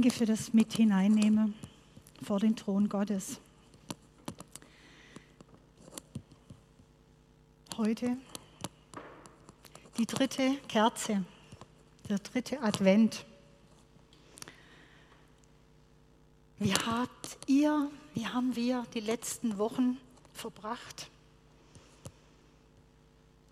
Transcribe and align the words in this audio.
Danke 0.00 0.16
für 0.16 0.24
das 0.24 0.54
Mit 0.54 0.72
hineinnehmen 0.72 1.52
vor 2.22 2.40
den 2.40 2.56
Thron 2.56 2.88
Gottes. 2.88 3.38
Heute 7.76 8.16
die 9.98 10.06
dritte 10.06 10.56
Kerze, 10.68 11.22
der 12.08 12.18
dritte 12.18 12.62
Advent. 12.62 13.26
Wie 16.58 16.72
habt 16.72 17.36
ihr, 17.46 17.90
wie 18.14 18.26
haben 18.26 18.56
wir 18.56 18.86
die 18.94 19.00
letzten 19.00 19.58
Wochen 19.58 19.98
verbracht? 20.32 21.10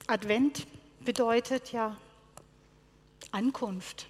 Advent 0.07 0.67
bedeutet 1.05 1.73
ja 1.73 1.99
Ankunft 3.33 4.09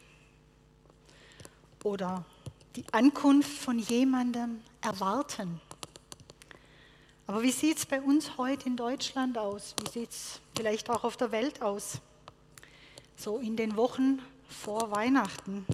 oder 1.85 2.25
die 2.77 2.85
Ankunft 2.93 3.51
von 3.51 3.79
jemandem 3.79 4.61
erwarten. 4.81 5.61
Aber 7.27 7.43
wie 7.43 7.53
sieht 7.53 7.77
es 7.77 7.87
bei 7.87 8.01
uns 8.01 8.39
heute 8.39 8.67
in 8.67 8.77
Deutschland 8.77 9.37
aus? 9.37 9.75
Wie 9.83 9.91
sieht 9.91 10.11
es 10.11 10.41
vielleicht 10.57 10.89
auch 10.89 11.05
auf 11.05 11.17
der 11.17 11.31
Welt 11.31 11.61
aus? 11.61 12.01
So 13.17 13.39
in 13.39 13.57
den 13.57 13.77
Wochen 13.77 14.21
vor 14.49 14.91
Weihnachten. 14.91 15.67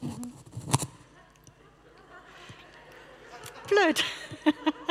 Mhm. 0.00 0.32
Blöd. 3.68 4.04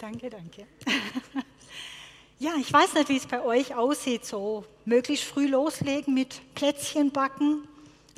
danke, 0.00 0.30
danke. 0.30 0.66
Ja, 2.42 2.54
ich 2.58 2.72
weiß 2.72 2.94
nicht, 2.94 3.10
wie 3.10 3.18
es 3.18 3.26
bei 3.26 3.44
euch 3.44 3.74
aussieht. 3.74 4.24
So 4.24 4.64
möglichst 4.86 5.26
früh 5.26 5.46
loslegen 5.46 6.14
mit 6.14 6.40
Plätzchen 6.54 7.10
backen, 7.10 7.68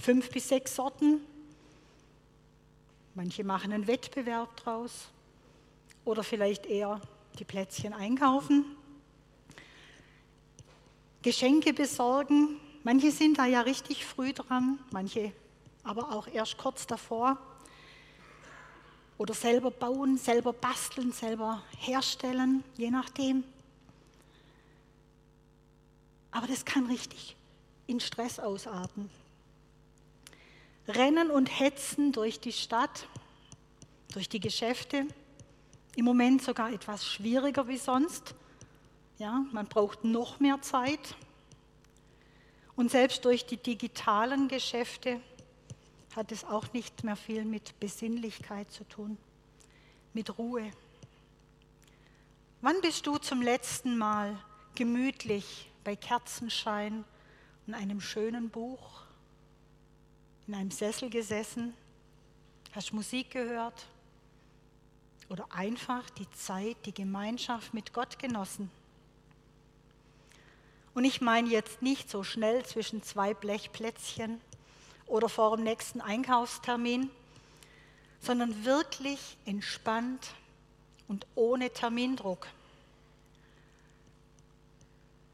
fünf 0.00 0.30
bis 0.30 0.48
sechs 0.48 0.77
Sorten. 0.77 1.20
Manche 3.16 3.42
machen 3.42 3.72
einen 3.72 3.88
Wettbewerb 3.88 4.56
draus 4.58 5.08
oder 6.05 6.22
vielleicht 6.22 6.66
eher 6.66 7.00
die 7.41 7.44
Plätzchen 7.44 7.92
einkaufen. 7.92 8.64
Geschenke 11.22 11.72
besorgen. 11.72 12.60
Manche 12.84 13.10
sind 13.10 13.38
da 13.38 13.47
ja 13.47 13.62
richtig 13.62 14.06
früh 14.06 14.33
dran, 14.33 14.78
manche 14.92 15.33
aber 15.83 16.12
auch 16.12 16.28
erst 16.28 16.58
kurz 16.58 16.86
davor. 16.86 17.38
Oder 19.18 19.34
selber 19.34 19.70
bauen, 19.70 20.16
selber 20.18 20.52
basteln, 20.52 21.12
selber 21.12 21.62
herstellen, 21.78 22.64
je 22.77 22.91
nachdem. 22.91 23.44
Aber 26.30 26.46
das 26.46 26.64
kann 26.64 26.86
richtig 26.86 27.36
in 27.86 28.00
Stress 28.00 28.38
ausarten. 28.38 29.10
Rennen 30.88 31.30
und 31.30 31.46
hetzen 31.60 32.12
durch 32.12 32.41
die 32.41 32.52
Stadt, 32.52 33.06
durch 34.12 34.28
die 34.28 34.41
Geschäfte, 34.41 35.06
im 35.94 36.04
Moment 36.04 36.42
sogar 36.42 36.72
etwas 36.72 37.06
schwieriger 37.06 37.69
wie 37.69 37.76
sonst. 37.76 38.34
Ja, 39.19 39.44
man 39.52 39.66
braucht 39.66 40.04
noch 40.04 40.41
mehr 40.41 40.60
Zeit. 40.62 41.14
Und 42.74 42.91
selbst 42.91 43.24
durch 43.24 43.44
die 43.44 43.58
digitalen 43.58 44.48
Geschäfte 44.48 45.20
hat 46.14 46.32
es 46.32 46.44
auch 46.44 46.72
nicht 46.72 47.05
mehr 47.05 47.16
viel 47.16 47.44
mit 47.44 47.78
Besinnlichkeit 47.80 48.70
zu 48.70 48.84
tun, 48.84 49.16
mit 50.12 50.38
Ruhe. 50.38 50.70
Wann 52.60 52.80
bist 52.80 53.06
du 53.06 53.19
zum 53.19 53.42
letzten 53.42 53.96
Mal 53.96 54.38
gemütlich 54.74 55.70
bei 55.84 55.96
Kerzenschein 55.96 57.04
und 57.66 57.74
einem 57.74 58.00
schönen 58.00 58.50
Buch, 58.50 59.02
in 60.46 60.54
einem 60.54 60.70
Sessel 60.70 61.10
gesessen, 61.10 61.74
hast 62.72 62.92
Musik 62.92 63.31
gehört 63.31 63.87
oder 65.28 65.47
einfach 65.53 66.10
die 66.10 66.31
Zeit, 66.32 66.76
die 66.84 66.94
Gemeinschaft 66.94 67.75
mit 67.75 67.92
Gott 67.92 68.19
genossen. 68.19 68.70
Und 70.94 71.04
ich 71.04 71.20
meine 71.20 71.48
jetzt 71.48 71.81
nicht 71.81 72.10
so 72.10 72.22
schnell 72.22 72.64
zwischen 72.66 73.03
zwei 73.03 73.32
Blechplätzchen 73.32 74.41
oder 75.06 75.28
vor 75.28 75.56
dem 75.56 75.64
nächsten 75.64 76.00
Einkaufstermin, 76.00 77.10
sondern 78.20 78.64
wirklich 78.64 79.36
entspannt 79.44 80.34
und 81.08 81.26
ohne 81.34 81.70
Termindruck. 81.70 82.46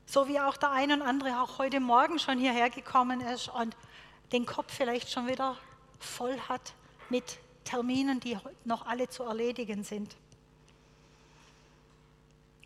So 0.06 0.26
wie 0.26 0.40
auch 0.40 0.56
der 0.56 0.70
eine 0.70 0.94
und 0.94 1.02
andere 1.02 1.40
auch 1.40 1.58
heute 1.58 1.80
Morgen 1.80 2.18
schon 2.18 2.38
hierher 2.38 2.70
gekommen 2.70 3.20
ist 3.20 3.48
und 3.48 3.76
den 4.32 4.46
Kopf 4.46 4.74
vielleicht 4.74 5.10
schon 5.10 5.26
wieder 5.26 5.56
voll 6.00 6.38
hat 6.48 6.72
mit 7.10 7.38
Terminen, 7.64 8.18
die 8.20 8.38
noch 8.64 8.86
alle 8.86 9.08
zu 9.08 9.24
erledigen 9.24 9.84
sind. 9.84 10.16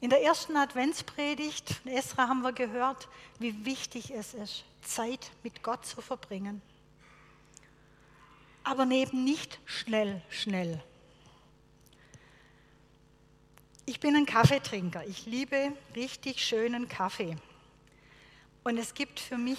In 0.00 0.10
der 0.10 0.22
ersten 0.22 0.56
Adventspredigt 0.56 1.74
von 1.74 1.92
Esra 1.92 2.28
haben 2.28 2.42
wir 2.42 2.52
gehört, 2.52 3.08
wie 3.38 3.64
wichtig 3.64 4.10
es 4.10 4.34
ist, 4.34 4.64
Zeit 4.82 5.30
mit 5.42 5.62
Gott 5.62 5.84
zu 5.86 6.00
verbringen. 6.00 6.62
Aber 8.65 8.84
neben 8.84 9.25
nicht 9.25 9.59
schnell, 9.65 10.23
schnell. 10.31 10.83
Ich 13.84 13.99
bin 13.99 14.15
ein 14.15 14.27
Kaffeetrinker. 14.27 15.05
Ich 15.06 15.27
liebe 15.27 15.73
richtig 15.97 16.45
schönen 16.45 16.89
Kaffee. 16.89 17.37
Und 18.65 18.78
es 18.78 18.95
gibt 18.95 19.19
für 19.19 19.39
mich 19.39 19.59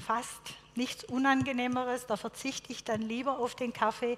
fast 0.00 0.54
nichts 0.74 1.04
Unangenehmeres, 1.04 2.06
da 2.06 2.16
verzichte 2.16 2.72
ich 2.72 2.84
dann 2.84 3.02
lieber 3.02 3.38
auf 3.38 3.54
den 3.54 3.72
Kaffee 3.72 4.16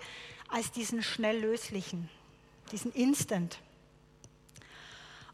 als 0.49 0.71
diesen 0.73 1.03
schnell 1.03 1.41
löslichen, 1.41 2.09
diesen 2.73 2.93
Instant. 2.93 3.59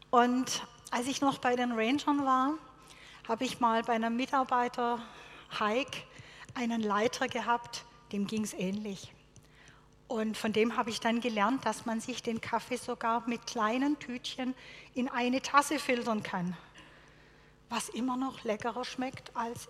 Und 0.09 0.63
als 0.91 1.07
ich 1.07 1.21
noch 1.21 1.37
bei 1.37 1.55
den 1.55 1.71
Rangern 1.71 2.25
war, 2.25 2.53
habe 3.27 3.45
ich 3.45 3.59
mal 3.59 3.83
bei 3.83 3.93
einem 3.93 4.15
Mitarbeiter 4.15 4.99
Hike 5.59 6.03
einen 6.55 6.81
Leiter 6.81 7.27
gehabt, 7.27 7.85
dem 8.13 8.25
ging 8.27 8.43
es 8.43 8.53
ähnlich. 8.53 9.11
Und 10.07 10.37
von 10.37 10.53
dem 10.53 10.77
habe 10.77 10.91
ich 10.91 10.99
dann 10.99 11.21
gelernt, 11.21 11.65
dass 11.65 11.87
man 11.87 11.99
sich 11.99 12.21
den 12.21 12.39
Kaffee 12.39 12.77
sogar 12.77 13.27
mit 13.27 13.47
kleinen 13.47 13.97
Tütchen 13.99 14.53
in 14.93 15.09
eine 15.09 15.41
Tasse 15.41 15.79
filtern 15.79 16.21
kann, 16.21 16.55
was 17.69 17.89
immer 17.89 18.15
noch 18.15 18.43
leckerer 18.43 18.85
schmeckt 18.85 19.35
als 19.35 19.67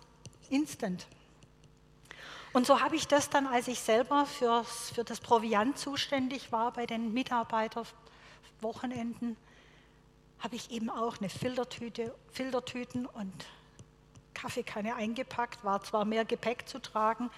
Instant. 0.50 1.08
Und 2.52 2.68
so 2.68 2.82
habe 2.82 2.98
ich 2.98 3.08
das 3.08 3.30
dann, 3.30 3.48
als 3.48 3.70
ich 3.70 3.80
selber 3.80 4.26
fürs, 4.26 4.90
für 4.92 5.06
das 5.06 5.22
Proviant 5.22 5.78
zuständig 5.78 6.52
war 6.52 6.74
bei 6.74 6.86
den 6.86 7.14
Mitarbeiterwochenenden, 7.14 9.38
habe 10.40 10.58
ich 10.58 10.72
eben 10.72 10.90
auch 10.90 11.20
eine 11.20 11.30
Filtertüte, 11.30 12.14
Filtertüten 12.32 13.06
und 13.06 13.46
Kaffeekanne 14.34 14.96
eingepackt. 14.96 15.64
War 15.64 15.82
zwar 15.84 16.04
mehr 16.04 16.26
Gepäck 16.26 16.68
zu 16.68 16.80
tragen, 16.80 17.30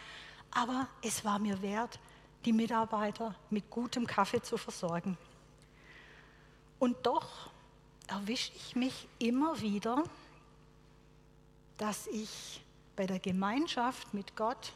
aber 0.55 0.88
es 1.01 1.23
war 1.25 1.38
mir 1.38 1.61
wert, 1.61 1.99
die 2.45 2.53
Mitarbeiter 2.53 3.35
mit 3.49 3.69
gutem 3.69 4.07
Kaffee 4.07 4.41
zu 4.41 4.57
versorgen. 4.57 5.17
Und 6.79 7.05
doch 7.05 7.51
erwische 8.07 8.53
ich 8.55 8.75
mich 8.75 9.07
immer 9.19 9.59
wieder, 9.59 10.03
dass 11.77 12.07
ich 12.07 12.61
bei 12.95 13.05
der 13.05 13.19
Gemeinschaft 13.19 14.13
mit 14.13 14.35
Gott 14.35 14.71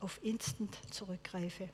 auf 0.00 0.18
Instant 0.24 0.76
zurückgreife. 0.90 1.68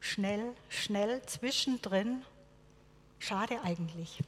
Schnell, 0.00 0.54
schnell, 0.68 1.20
zwischendrin. 1.26 2.24
Schade 3.18 3.60
eigentlich. 3.64 4.22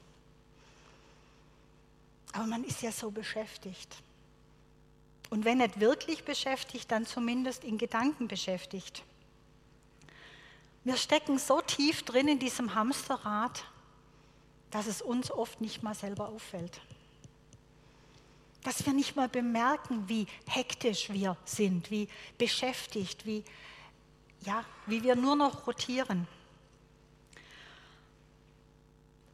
Aber 2.32 2.46
man 2.46 2.64
ist 2.64 2.82
ja 2.82 2.90
so 2.90 3.10
beschäftigt. 3.12 4.02
Und 5.30 5.44
wenn 5.44 5.58
nicht 5.58 5.78
wirklich 5.78 6.24
beschäftigt, 6.24 6.90
dann 6.90 7.06
zumindest 7.06 7.62
in 7.62 7.78
Gedanken 7.78 8.26
beschäftigt. 8.26 9.04
Wir 10.82 10.96
stecken 10.96 11.38
so 11.38 11.60
tief 11.60 12.02
drin 12.02 12.26
in 12.26 12.38
diesem 12.40 12.74
Hamsterrad, 12.74 13.64
dass 14.70 14.86
es 14.86 15.00
uns 15.00 15.30
oft 15.30 15.60
nicht 15.60 15.82
mal 15.82 15.94
selber 15.94 16.28
auffällt. 16.28 16.80
Dass 18.64 18.84
wir 18.84 18.92
nicht 18.92 19.14
mal 19.14 19.28
bemerken, 19.28 20.08
wie 20.08 20.26
hektisch 20.46 21.10
wir 21.10 21.36
sind, 21.44 21.90
wie 21.90 22.08
beschäftigt, 22.36 23.24
wie, 23.24 23.44
ja, 24.44 24.64
wie 24.86 25.02
wir 25.02 25.16
nur 25.16 25.36
noch 25.36 25.66
rotieren. 25.66 26.26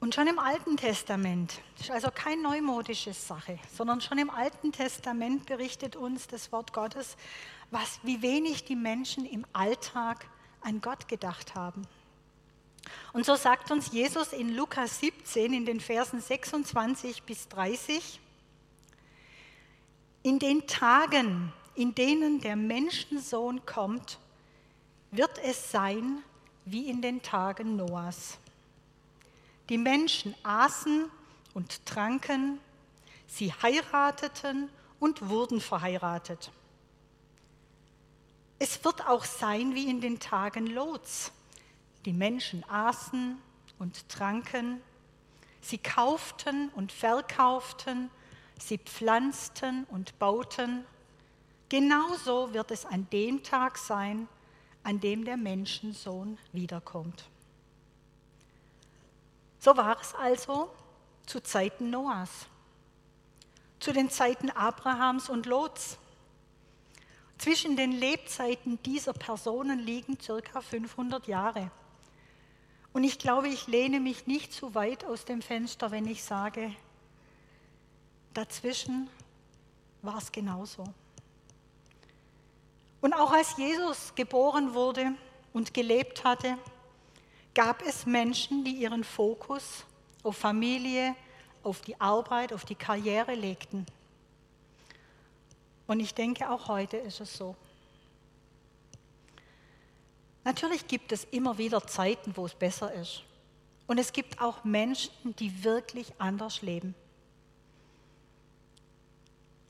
Und 0.07 0.15
schon 0.15 0.29
im 0.29 0.39
Alten 0.39 0.77
Testament, 0.77 1.61
das 1.77 1.87
ist 1.89 1.91
also 1.91 2.11
keine 2.15 2.41
neumodische 2.41 3.13
Sache, 3.13 3.59
sondern 3.77 4.01
schon 4.01 4.19
im 4.19 4.31
Alten 4.31 4.71
Testament 4.71 5.47
berichtet 5.47 5.97
uns 5.97 6.29
das 6.29 6.53
Wort 6.53 6.73
Gottes, 6.73 7.17
was, 7.73 7.99
wie 8.05 8.23
wenig 8.23 8.65
die 8.65 8.77
Menschen 8.77 9.27
im 9.27 9.45
Alltag 9.53 10.29
an 10.61 10.81
Gott 10.81 11.09
gedacht 11.09 11.57
haben. 11.57 11.89
Und 13.15 13.27
so 13.27 13.35
sagt 13.35 13.73
uns 13.73 13.91
Jesus 13.91 14.33
in 14.33 14.55
Lukas 14.55 15.01
17 15.01 15.53
in 15.53 15.67
den 15.67 15.81
Versen 15.81 16.21
26 16.21 17.25
bis 17.25 17.49
30, 17.49 18.21
in 20.23 20.39
den 20.39 20.69
Tagen, 20.69 21.53
in 21.75 21.97
denen 21.97 22.41
der 22.41 22.55
Menschensohn 22.55 23.67
kommt, 23.67 24.21
wird 25.11 25.37
es 25.43 25.73
sein 25.73 26.23
wie 26.65 26.89
in 26.89 27.03
den 27.03 27.23
Tagen 27.23 27.75
Noahs. 27.75 28.39
Die 29.69 29.79
Menschen 29.79 30.35
aßen 30.43 31.11
und 31.55 31.85
tranken, 31.87 32.61
sie 33.27 33.53
heirateten 33.53 34.69
und 35.01 35.29
wurden 35.29 35.61
verheiratet. 35.61 36.51
Es 38.59 38.85
wird 38.85 39.07
auch 39.07 39.25
sein 39.25 39.75
wie 39.75 39.91
in 39.91 40.01
den 40.01 40.19
Tagen 40.19 40.67
Lots. 40.67 41.33
Die 42.05 42.13
Menschen 42.13 42.65
aßen 42.71 43.37
und 43.79 44.09
tranken, 44.09 44.81
sie 45.61 45.79
kauften 45.79 46.71
und 46.71 46.93
verkauften, 46.93 48.11
sie 48.59 48.79
pflanzten 48.79 49.85
und 49.91 50.19
bauten. 50.19 50.85
Genauso 51.69 52.55
wird 52.55 52.71
es 52.71 52.87
an 52.87 53.09
dem 53.11 53.43
Tag 53.43 53.77
sein, 53.77 54.29
an 54.85 55.01
dem 55.01 55.25
der 55.25 55.37
Menschensohn 55.37 56.39
wiederkommt. 56.53 57.25
So 59.59 59.77
war 59.77 60.01
es 60.01 60.15
also 60.15 60.71
zu 61.27 61.43
Zeiten 61.43 61.91
Noahs, 61.91 62.47
zu 63.81 63.93
den 63.93 64.11
Zeiten 64.11 64.51
Abrahams 64.51 65.29
und 65.29 65.47
Lots. 65.47 65.99
Zwischen 67.39 67.77
den 67.77 67.93
Lebzeiten 67.93 68.83
dieser 68.83 69.13
Personen 69.13 69.79
liegen 69.79 70.19
circa 70.21 70.61
500 70.61 71.27
Jahre. 71.27 71.71
Und 72.93 73.05
ich 73.05 73.19
glaube, 73.19 73.49
ich 73.49 73.67
lehne 73.67 74.01
mich 74.01 74.27
nicht 74.27 74.55
zu 74.55 74.75
weit 74.75 75.05
aus 75.05 75.27
dem 75.27 75.43
Fenster, 75.43 75.91
wenn 75.91 76.07
ich 76.07 76.25
sage, 76.25 76.75
dazwischen 78.33 79.11
war 80.01 80.17
es 80.17 80.33
genauso. 80.33 80.85
Und 83.03 83.13
auch 83.13 83.33
als 83.33 83.57
Jesus 83.59 84.15
geboren 84.15 84.73
wurde 84.73 85.13
und 85.53 85.75
gelebt 85.75 86.25
hatte, 86.25 86.57
gab 87.57 87.81
es 87.87 88.05
Menschen, 88.05 88.65
die 88.65 88.73
ihren 88.73 89.03
Fokus 89.03 89.85
auf 90.23 90.37
Familie, 90.37 91.17
auf 91.63 91.81
die 91.81 91.99
Arbeit, 91.99 92.53
auf 92.53 92.67
die 92.67 92.75
Karriere 92.75 93.35
legten. 93.35 93.87
Und 95.87 96.01
ich 96.01 96.15
denke, 96.15 96.51
auch 96.51 96.69
heute 96.69 96.99
ist 96.99 97.21
es 97.21 97.35
so. 97.35 97.57
Natürlich 100.45 100.87
gibt 100.87 101.13
es 101.13 101.25
immer 101.31 101.57
wieder 101.57 101.85
Zeiten, 101.87 102.37
wo 102.37 102.45
es 102.45 102.55
besser 102.55 102.93
ist. 102.93 103.23
Und 103.87 103.97
es 103.97 104.13
gibt 104.13 104.39
auch 104.39 104.63
Menschen, 104.63 105.35
die 105.37 105.65
wirklich 105.65 106.13
anders 106.19 106.61
leben. 106.61 106.95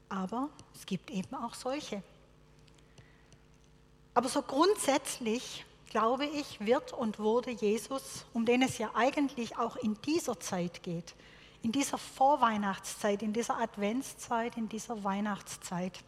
Aber 0.09 0.51
es 0.75 0.85
gibt 0.87 1.11
eben 1.11 1.37
auch 1.37 1.55
solche. 1.55 2.03
Aber 4.13 4.29
so 4.29 4.43
grundsätzlich, 4.43 5.65
glaube 5.91 6.27
ich, 6.27 6.61
wird 6.61 6.93
und 6.93 7.19
wurde 7.19 7.51
Jesus, 7.51 8.27
um 8.33 8.45
den 8.45 8.63
es 8.63 8.79
ja 8.79 8.91
eigentlich 8.95 9.57
auch 9.57 9.77
in 9.77 10.01
dieser 10.03 10.39
Zeit 10.41 10.83
geht, 10.83 11.15
in 11.63 11.73
dieser 11.73 11.99
Vorweihnachtszeit, 11.99 13.23
in 13.23 13.33
dieser 13.33 13.59
Adventszeit, 13.59 14.57
in 14.57 14.69
dieser 14.69 15.03
Weihnachtszeit, 15.05 15.99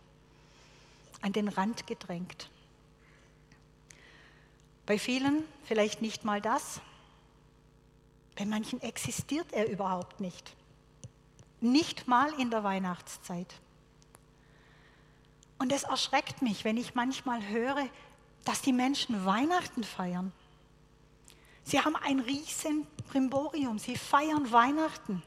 an 1.21 1.33
den 1.33 1.49
Rand 1.49 1.87
gedrängt. 1.87 2.51
Bei 4.87 4.99
vielen 4.99 5.45
vielleicht 5.65 6.01
nicht 6.01 6.25
mal 6.25 6.41
das. 6.41 6.81
Bei 8.37 8.47
manchen 8.47 8.81
existiert 8.81 9.53
er 9.53 9.69
überhaupt 9.69 10.21
nicht. 10.21 10.55
Nicht 11.61 12.09
mal 12.09 12.33
in 12.41 12.51
der 12.51 12.65
Weihnachtszeit. 12.65 13.53
Und 15.59 15.73
es 15.73 15.83
erschreckt 15.83 16.41
mich, 16.41 16.65
wenn 16.65 16.77
ich 16.77 16.95
manchmal 16.95 17.47
höre, 17.49 17.89
dass 18.49 18.63
die 18.63 18.73
Menschen 18.73 19.27
Weihnachten 19.27 19.85
feiern. 19.85 20.33
Sie 21.65 21.79
haben 21.81 21.97
ein 21.97 22.19
riesen 22.19 22.87
Primborium, 23.11 23.79
sie 23.79 23.95
feiern 23.95 24.51
Weihnachten. 24.51 25.23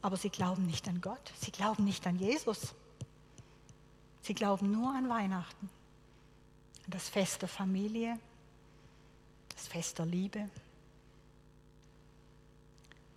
Aber 0.00 0.16
sie 0.16 0.30
glauben 0.30 0.64
nicht 0.66 0.86
an 0.86 1.00
Gott, 1.00 1.32
sie 1.40 1.50
glauben 1.50 1.84
nicht 1.84 2.06
an 2.06 2.20
Jesus. 2.20 2.72
Sie 4.22 4.32
glauben 4.32 4.70
nur 4.70 4.94
an 4.94 5.08
Weihnachten, 5.08 5.68
an 6.84 6.90
das 6.92 7.08
Fest 7.08 7.42
der 7.42 7.48
Familie, 7.48 8.16
das 9.48 9.66
Fest 9.66 9.98
der 9.98 10.06
Liebe. 10.06 10.48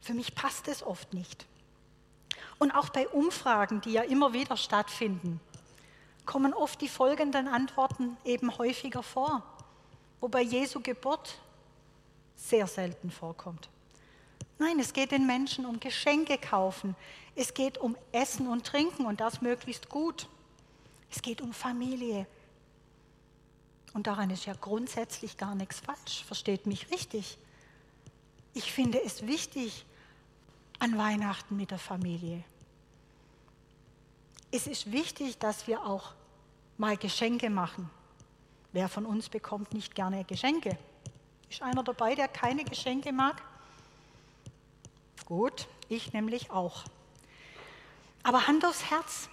Für 0.01 0.15
mich 0.15 0.33
passt 0.33 0.67
es 0.67 0.81
oft 0.81 1.13
nicht. 1.13 1.45
Und 2.57 2.71
auch 2.71 2.89
bei 2.89 3.07
Umfragen, 3.09 3.79
die 3.81 3.91
ja 3.91 4.01
immer 4.01 4.33
wieder 4.33 4.57
stattfinden, 4.57 5.39
kommen 6.25 6.53
oft 6.53 6.81
die 6.81 6.89
folgenden 6.89 7.47
Antworten 7.47 8.17
eben 8.23 8.57
häufiger 8.57 9.03
vor, 9.03 9.43
wobei 10.21 10.41
Jesu 10.41 10.79
Geburt 10.81 11.37
sehr 12.35 12.67
selten 12.67 13.11
vorkommt. 13.11 13.69
Nein, 14.59 14.79
es 14.79 14.93
geht 14.93 15.11
den 15.11 15.25
Menschen 15.25 15.65
um 15.65 15.79
Geschenke 15.79 16.37
kaufen. 16.37 16.95
Es 17.35 17.53
geht 17.53 17.77
um 17.77 17.97
Essen 18.11 18.47
und 18.47 18.65
Trinken 18.65 19.05
und 19.05 19.19
das 19.19 19.41
möglichst 19.41 19.89
gut. 19.89 20.27
Es 21.11 21.21
geht 21.21 21.41
um 21.41 21.53
Familie. 21.53 22.27
Und 23.93 24.07
daran 24.07 24.29
ist 24.29 24.45
ja 24.45 24.53
grundsätzlich 24.53 25.37
gar 25.37 25.55
nichts 25.55 25.79
falsch. 25.79 26.23
Versteht 26.25 26.65
mich 26.65 26.89
richtig. 26.91 27.37
Ich 28.53 28.71
finde 28.71 29.03
es 29.03 29.25
wichtig, 29.25 29.85
an 30.79 30.97
Weihnachten 30.97 31.55
mit 31.55 31.71
der 31.71 31.79
Familie. 31.79 32.43
Es 34.55 34.67
ist 34.67 34.91
wichtig, 34.91 35.39
dass 35.39 35.65
wir 35.65 35.83
auch 35.83 36.13
mal 36.77 36.95
Geschenke 36.95 37.49
machen. 37.49 37.89
Wer 38.71 38.87
von 38.87 39.03
uns 39.03 39.27
bekommt 39.27 39.73
nicht 39.73 39.95
gerne 39.95 40.23
Geschenke? 40.25 40.77
Ist 41.49 41.63
einer 41.63 41.81
dabei, 41.81 42.13
der 42.13 42.27
keine 42.27 42.63
Geschenke 42.63 43.11
mag? 43.11 43.41
Gut, 45.25 45.67
ich 45.89 46.13
nämlich 46.13 46.51
auch. 46.51 46.83
Aber 48.21 48.45
Hand 48.45 48.63
aufs 48.63 48.91
Herz, 48.91 49.27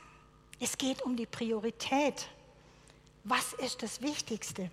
es 0.59 0.79
geht 0.79 1.03
um 1.03 1.17
die 1.17 1.27
Priorität. 1.27 2.31
Was 3.25 3.53
ist 3.53 3.83
das 3.83 4.01
Wichtigste? 4.01 4.71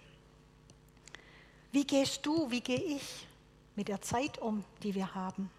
Wie 1.74 1.86
gehst 1.86 2.26
du, 2.26 2.50
wie 2.50 2.62
gehe 2.62 2.82
ich 2.82 3.28
mit 3.76 3.90
der 3.90 4.02
Zeit 4.02 4.38
um, 4.38 4.64
die 4.82 4.96
wir 4.96 5.14
haben? 5.14 5.52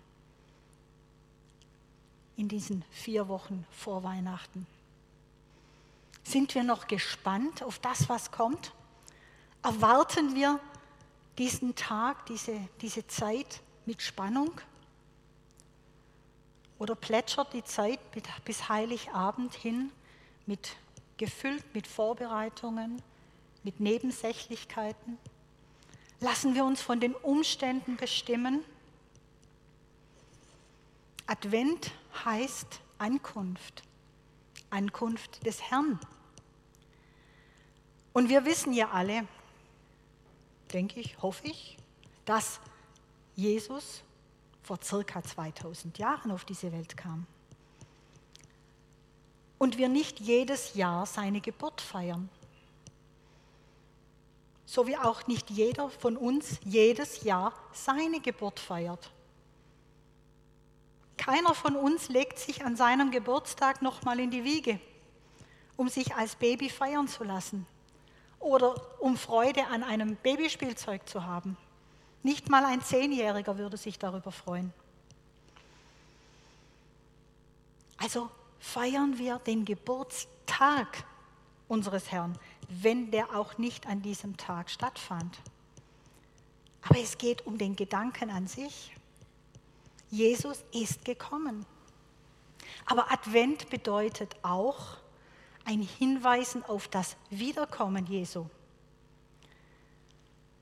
in 2.39 2.47
diesen 2.47 2.85
vier 2.93 3.27
Wochen 3.27 3.67
vor 3.73 4.05
Weihnachten? 4.05 4.65
Sind 6.29 6.55
wir 6.55 6.63
noch 6.63 6.89
gespannt 6.89 7.63
auf 7.63 7.79
das, 7.79 8.11
was 8.11 8.31
kommt? 8.31 8.75
Erwarten 9.63 10.35
wir 10.35 10.61
diesen 11.39 11.75
Tag, 11.75 12.27
diese, 12.27 12.69
diese 12.83 13.07
Zeit 13.07 13.63
mit 13.87 14.03
Spannung? 14.03 14.51
Oder 16.79 16.95
plätschert 16.97 17.55
die 17.55 17.65
Zeit 17.65 17.99
bis 18.45 18.69
Heiligabend 18.69 19.55
hin 19.55 19.91
mit 20.45 20.77
gefüllt 21.17 21.65
mit 21.75 21.87
Vorbereitungen, 21.87 23.01
mit 23.63 23.81
Nebensächlichkeiten? 23.81 25.17
Lassen 26.21 26.55
wir 26.55 26.67
uns 26.67 26.83
von 26.83 27.01
den 27.01 27.15
Umständen 27.15 27.97
bestimmen? 27.97 28.63
Advent 31.27 31.91
heißt 32.23 32.81
Ankunft, 32.99 33.83
Ankunft 34.69 35.47
des 35.47 35.63
Herrn. 35.63 35.99
Und 38.13 38.29
wir 38.29 38.45
wissen 38.45 38.73
ja 38.73 38.91
alle, 38.91 39.27
denke 40.73 41.01
ich, 41.01 41.21
hoffe 41.23 41.47
ich, 41.47 41.77
dass 42.25 42.61
Jesus 43.37 44.03
vor 44.63 44.79
circa 44.83 45.23
2000 45.23 45.99
Jahren 45.99 46.31
auf 46.31 46.45
diese 46.45 46.73
Welt 46.73 46.97
kam. 46.97 47.27
Und 49.59 49.79
wir 49.79 49.89
nicht 49.89 50.21
jedes 50.21 50.75
Jahr 50.75 51.07
seine 51.07 51.41
Geburt 51.41 51.81
feiern. 51.81 52.29
So 54.67 54.87
wie 54.87 54.97
auch 54.97 55.27
nicht 55.27 55.51
jeder 55.51 55.89
von 55.89 56.17
uns 56.17 56.61
jedes 56.65 57.23
Jahr 57.23 57.53
seine 57.73 58.21
Geburt 58.21 58.61
feiert. 58.61 59.11
Keiner 61.17 61.55
von 61.55 61.75
uns 61.75 62.09
legt 62.09 62.39
sich 62.39 62.65
an 62.65 62.77
seinem 62.77 63.11
Geburtstag 63.11 63.83
nochmal 63.83 64.21
in 64.21 64.31
die 64.31 64.45
Wiege, 64.45 64.79
um 65.77 65.89
sich 65.89 66.15
als 66.15 66.37
Baby 66.37 66.69
feiern 66.69 67.09
zu 67.09 67.25
lassen 67.25 67.67
oder 68.41 68.75
um 69.01 69.17
Freude 69.17 69.67
an 69.67 69.83
einem 69.83 70.17
Babyspielzeug 70.17 71.09
zu 71.09 71.25
haben. 71.25 71.57
Nicht 72.23 72.49
mal 72.49 72.65
ein 72.65 72.83
Zehnjähriger 72.83 73.59
würde 73.59 73.77
sich 73.77 73.99
darüber 73.99 74.33
freuen. 74.33 74.73
Also 77.97 78.31
feiern 78.59 79.19
wir 79.19 79.39
den 79.41 79.65
Geburtstag 79.65 81.05
unseres 81.67 82.11
Herrn, 82.11 82.39
wenn 82.69 83.11
der 83.11 83.37
auch 83.37 83.59
nicht 83.59 83.87
an 83.87 84.03
diesem 84.03 84.37
Tag 84.37 84.71
stattfand. 84.71 85.39
Aber 86.83 86.99
es 86.99 87.19
geht 87.19 87.47
um 87.47 87.59
den 87.59 87.77
Gedanken 87.77 88.31
an 88.31 88.47
sich. 88.47 88.95
Jesus 90.11 90.65
ist 90.73 91.05
gekommen. 91.05 91.67
Aber 92.87 93.13
Advent 93.13 93.69
bedeutet 93.69 94.37
auch 94.43 94.97
ein 95.69 95.83
Hinweisen 95.83 96.65
auf 96.65 96.89
das 96.89 97.15
Wiederkommen 97.29 98.07
Jesu. 98.07 98.47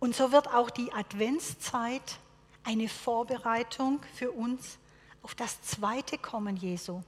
Und 0.00 0.16
so 0.16 0.32
wird 0.32 0.48
auch 0.52 0.68
die 0.68 0.92
Adventszeit 0.92 2.18
eine 2.64 2.88
Vorbereitung 2.88 4.00
für 4.14 4.32
uns 4.32 4.78
auf 5.22 5.36
das 5.36 5.62
zweite 5.62 6.18
Kommen 6.18 6.56
Jesu. 6.56 7.02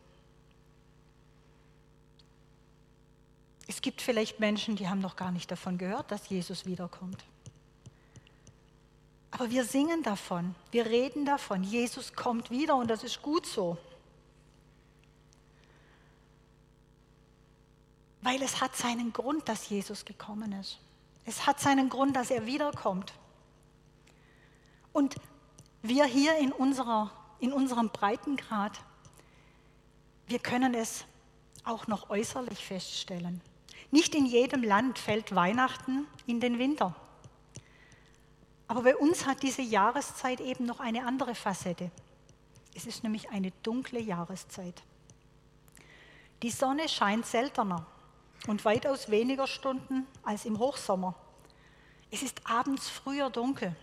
Es 3.66 3.82
gibt 3.82 4.00
vielleicht 4.00 4.38
Menschen, 4.38 4.76
die 4.76 4.88
haben 4.88 5.00
noch 5.00 5.16
gar 5.16 5.32
nicht 5.32 5.50
davon 5.50 5.76
gehört, 5.76 6.12
dass 6.12 6.28
Jesus 6.28 6.66
wiederkommt. 6.66 7.24
Aber 9.32 9.50
wir 9.50 9.64
singen 9.64 10.04
davon, 10.04 10.54
wir 10.70 10.86
reden 10.86 11.26
davon, 11.26 11.64
Jesus 11.64 12.12
kommt 12.12 12.48
wieder 12.52 12.76
und 12.76 12.88
das 12.88 13.02
ist 13.02 13.22
gut 13.22 13.44
so. 13.44 13.76
Weil 18.22 18.42
es 18.42 18.60
hat 18.60 18.76
seinen 18.76 19.12
Grund, 19.12 19.48
dass 19.48 19.68
Jesus 19.68 20.04
gekommen 20.04 20.52
ist. 20.52 20.78
Es 21.24 21.46
hat 21.46 21.60
seinen 21.60 21.88
Grund, 21.88 22.16
dass 22.16 22.30
er 22.30 22.46
wiederkommt. 22.46 23.12
Und 24.92 25.16
wir 25.82 26.04
hier 26.04 26.38
in, 26.38 26.52
unserer, 26.52 27.10
in 27.38 27.52
unserem 27.52 27.90
Breitengrad, 27.90 28.80
wir 30.26 30.38
können 30.38 30.74
es 30.74 31.04
auch 31.64 31.86
noch 31.86 32.10
äußerlich 32.10 32.64
feststellen. 32.64 33.40
Nicht 33.90 34.14
in 34.14 34.26
jedem 34.26 34.62
Land 34.62 34.98
fällt 34.98 35.34
Weihnachten 35.34 36.06
in 36.26 36.40
den 36.40 36.58
Winter. 36.58 36.94
Aber 38.66 38.82
bei 38.82 38.96
uns 38.96 39.26
hat 39.26 39.42
diese 39.42 39.62
Jahreszeit 39.62 40.40
eben 40.40 40.66
noch 40.66 40.80
eine 40.80 41.06
andere 41.06 41.34
Facette. 41.34 41.90
Es 42.74 42.86
ist 42.86 43.02
nämlich 43.02 43.30
eine 43.30 43.50
dunkle 43.62 44.00
Jahreszeit. 44.00 44.82
Die 46.42 46.50
Sonne 46.50 46.88
scheint 46.88 47.26
seltener 47.26 47.86
und 48.46 48.64
weitaus 48.64 49.10
weniger 49.10 49.46
Stunden 49.46 50.06
als 50.22 50.44
im 50.44 50.58
Hochsommer. 50.58 51.14
Es 52.10 52.22
ist 52.22 52.40
abends 52.44 52.88
früher 52.88 53.30
dunkel. 53.30 53.74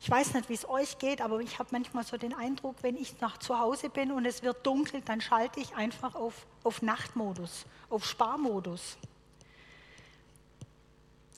Ich 0.00 0.10
weiß 0.10 0.32
nicht, 0.32 0.48
wie 0.48 0.54
es 0.54 0.66
euch 0.66 0.98
geht, 0.98 1.20
aber 1.20 1.40
ich 1.40 1.58
habe 1.58 1.68
manchmal 1.72 2.04
so 2.04 2.16
den 2.16 2.32
Eindruck, 2.32 2.76
wenn 2.80 2.96
ich 2.96 3.20
nach 3.20 3.36
zu 3.36 3.58
Hause 3.58 3.90
bin 3.90 4.10
und 4.10 4.24
es 4.24 4.42
wird 4.42 4.66
dunkel, 4.66 5.02
dann 5.02 5.20
schalte 5.20 5.60
ich 5.60 5.74
einfach 5.74 6.14
auf, 6.14 6.46
auf 6.64 6.80
Nachtmodus, 6.80 7.66
auf 7.90 8.06
Sparmodus. 8.06 8.96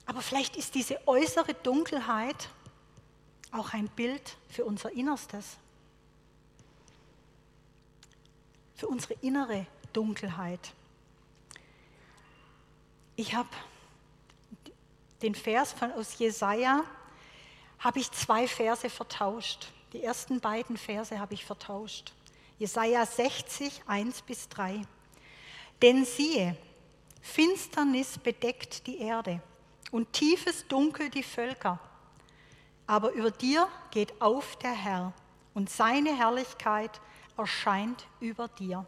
Aber 0.05 0.21
vielleicht 0.21 0.55
ist 0.55 0.75
diese 0.75 1.05
äußere 1.07 1.53
Dunkelheit 1.55 2.49
auch 3.51 3.73
ein 3.73 3.89
Bild 3.89 4.37
für 4.49 4.63
unser 4.63 4.91
Innerstes, 4.91 5.57
für 8.75 8.87
unsere 8.87 9.13
innere 9.15 9.65
Dunkelheit. 9.91 10.73
Ich 13.15 13.35
habe 13.35 13.49
den 15.21 15.35
Vers 15.35 15.71
von 15.73 15.91
aus 15.91 16.17
Jesaja, 16.17 16.83
habe 17.79 17.99
ich 17.99 18.11
zwei 18.11 18.47
Verse 18.47 18.89
vertauscht. 18.89 19.71
Die 19.93 20.03
ersten 20.03 20.39
beiden 20.39 20.77
Verse 20.77 21.19
habe 21.19 21.35
ich 21.35 21.45
vertauscht. 21.45 22.13
Jesaja 22.57 23.05
60, 23.05 23.83
1 23.85 24.21
bis 24.23 24.49
3. 24.49 24.81
Denn 25.81 26.05
siehe, 26.05 26.57
Finsternis 27.21 28.17
bedeckt 28.17 28.87
die 28.87 28.99
Erde 28.99 29.41
und 29.91 30.11
tiefes 30.11 30.67
Dunkel 30.67 31.09
die 31.09 31.23
Völker. 31.23 31.79
Aber 32.87 33.11
über 33.11 33.29
dir 33.29 33.67
geht 33.91 34.19
auf 34.21 34.55
der 34.57 34.73
Herr 34.73 35.13
und 35.53 35.69
seine 35.69 36.17
Herrlichkeit 36.17 36.99
erscheint 37.37 38.07
über 38.19 38.47
dir. 38.47 38.85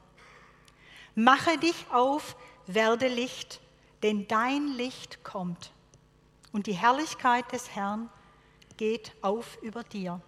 Mache 1.14 1.58
dich 1.60 1.86
auf, 1.92 2.36
werde 2.66 3.08
Licht, 3.08 3.62
denn 4.04 4.28
dein 4.28 4.68
Licht 4.68 5.24
kommt 5.24 5.72
und 6.52 6.68
die 6.68 6.74
Herrlichkeit 6.74 7.52
des 7.52 7.76
Herrn 7.76 8.10
geht 8.78 9.14
auf 9.22 9.58
über 9.62 9.84
dir. 9.84 10.22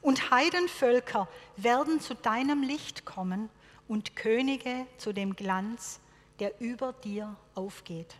Und 0.00 0.30
Heidenvölker 0.30 1.28
werden 1.56 2.00
zu 2.00 2.14
deinem 2.14 2.62
Licht 2.62 3.04
kommen 3.04 3.50
und 3.88 4.16
Könige 4.16 4.86
zu 4.98 5.12
dem 5.12 5.36
Glanz, 5.36 6.00
der 6.38 6.60
über 6.60 6.92
dir 6.92 7.36
aufgeht. 7.54 8.16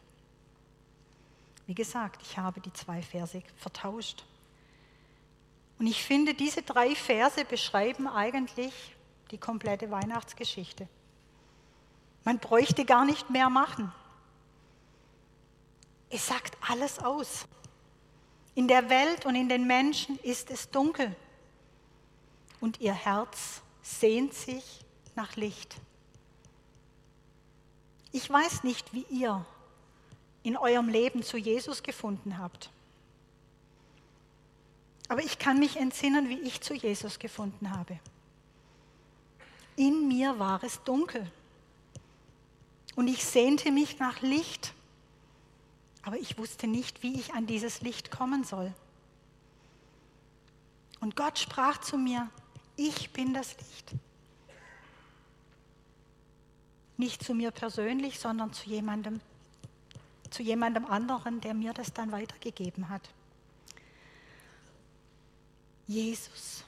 Wie 1.66 1.74
gesagt, 1.74 2.22
ich 2.22 2.36
habe 2.36 2.60
die 2.60 2.72
zwei 2.72 3.00
Verse 3.00 3.42
vertauscht. 3.56 4.24
Und 5.78 5.86
ich 5.86 6.02
finde, 6.02 6.34
diese 6.34 6.62
drei 6.62 6.94
Verse 6.94 7.44
beschreiben 7.44 8.08
eigentlich 8.08 8.96
die 9.30 9.38
komplette 9.38 9.90
Weihnachtsgeschichte. 9.90 10.88
Man 12.24 12.38
bräuchte 12.38 12.84
gar 12.84 13.04
nicht 13.04 13.30
mehr 13.30 13.48
machen. 13.48 13.92
Es 16.10 16.26
sagt 16.26 16.56
alles 16.68 16.98
aus. 16.98 17.46
In 18.54 18.66
der 18.66 18.90
Welt 18.90 19.24
und 19.24 19.36
in 19.36 19.48
den 19.48 19.66
Menschen 19.66 20.18
ist 20.18 20.50
es 20.50 20.70
dunkel 20.70 21.14
und 22.60 22.80
ihr 22.80 22.92
Herz 22.92 23.62
sehnt 23.82 24.34
sich 24.34 24.84
nach 25.14 25.36
Licht. 25.36 25.76
Ich 28.12 28.28
weiß 28.28 28.64
nicht, 28.64 28.92
wie 28.92 29.06
ihr 29.08 29.46
in 30.42 30.56
eurem 30.56 30.88
Leben 30.88 31.22
zu 31.22 31.36
Jesus 31.36 31.82
gefunden 31.82 32.38
habt. 32.38 32.70
Aber 35.08 35.22
ich 35.22 35.38
kann 35.38 35.58
mich 35.58 35.76
entsinnen, 35.76 36.28
wie 36.28 36.40
ich 36.40 36.60
zu 36.60 36.74
Jesus 36.74 37.18
gefunden 37.18 37.70
habe. 37.70 37.98
In 39.76 40.08
mir 40.08 40.38
war 40.38 40.62
es 40.62 40.82
dunkel 40.82 41.30
und 42.96 43.08
ich 43.08 43.24
sehnte 43.24 43.70
mich 43.70 43.98
nach 43.98 44.20
Licht, 44.22 44.74
aber 46.02 46.16
ich 46.16 46.38
wusste 46.38 46.66
nicht, 46.66 47.02
wie 47.02 47.18
ich 47.18 47.34
an 47.34 47.46
dieses 47.46 47.82
Licht 47.82 48.10
kommen 48.10 48.44
soll. 48.44 48.72
Und 51.00 51.16
Gott 51.16 51.38
sprach 51.38 51.78
zu 51.78 51.98
mir, 51.98 52.28
ich 52.76 53.10
bin 53.10 53.34
das 53.34 53.56
Licht. 53.56 53.92
Nicht 56.96 57.22
zu 57.24 57.34
mir 57.34 57.50
persönlich, 57.50 58.18
sondern 58.18 58.52
zu 58.52 58.68
jemandem, 58.68 59.20
zu 60.30 60.42
jemandem 60.42 60.86
anderen, 60.86 61.40
der 61.40 61.54
mir 61.54 61.72
das 61.72 61.92
dann 61.92 62.12
weitergegeben 62.12 62.88
hat. 62.88 63.08
Jesus 65.86 66.64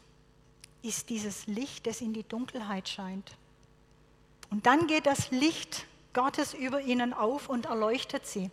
ist 0.82 1.10
dieses 1.10 1.46
Licht, 1.46 1.86
das 1.86 2.00
in 2.00 2.12
die 2.12 2.24
Dunkelheit 2.24 2.88
scheint. 2.88 3.36
Und 4.50 4.66
dann 4.66 4.86
geht 4.86 5.06
das 5.06 5.30
Licht 5.30 5.86
Gottes 6.12 6.54
über 6.54 6.80
ihnen 6.80 7.12
auf 7.12 7.48
und 7.48 7.66
erleuchtet 7.66 8.26
sie. 8.26 8.50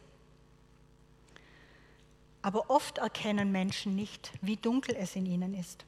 Aber 2.42 2.70
oft 2.70 3.00
erkennen 3.00 3.52
Menschen 3.52 3.96
nicht, 3.96 4.32
wie 4.42 4.58
dunkel 4.58 4.96
es 4.96 5.16
in 5.16 5.26
ihnen 5.26 5.54
ist. 5.54 5.86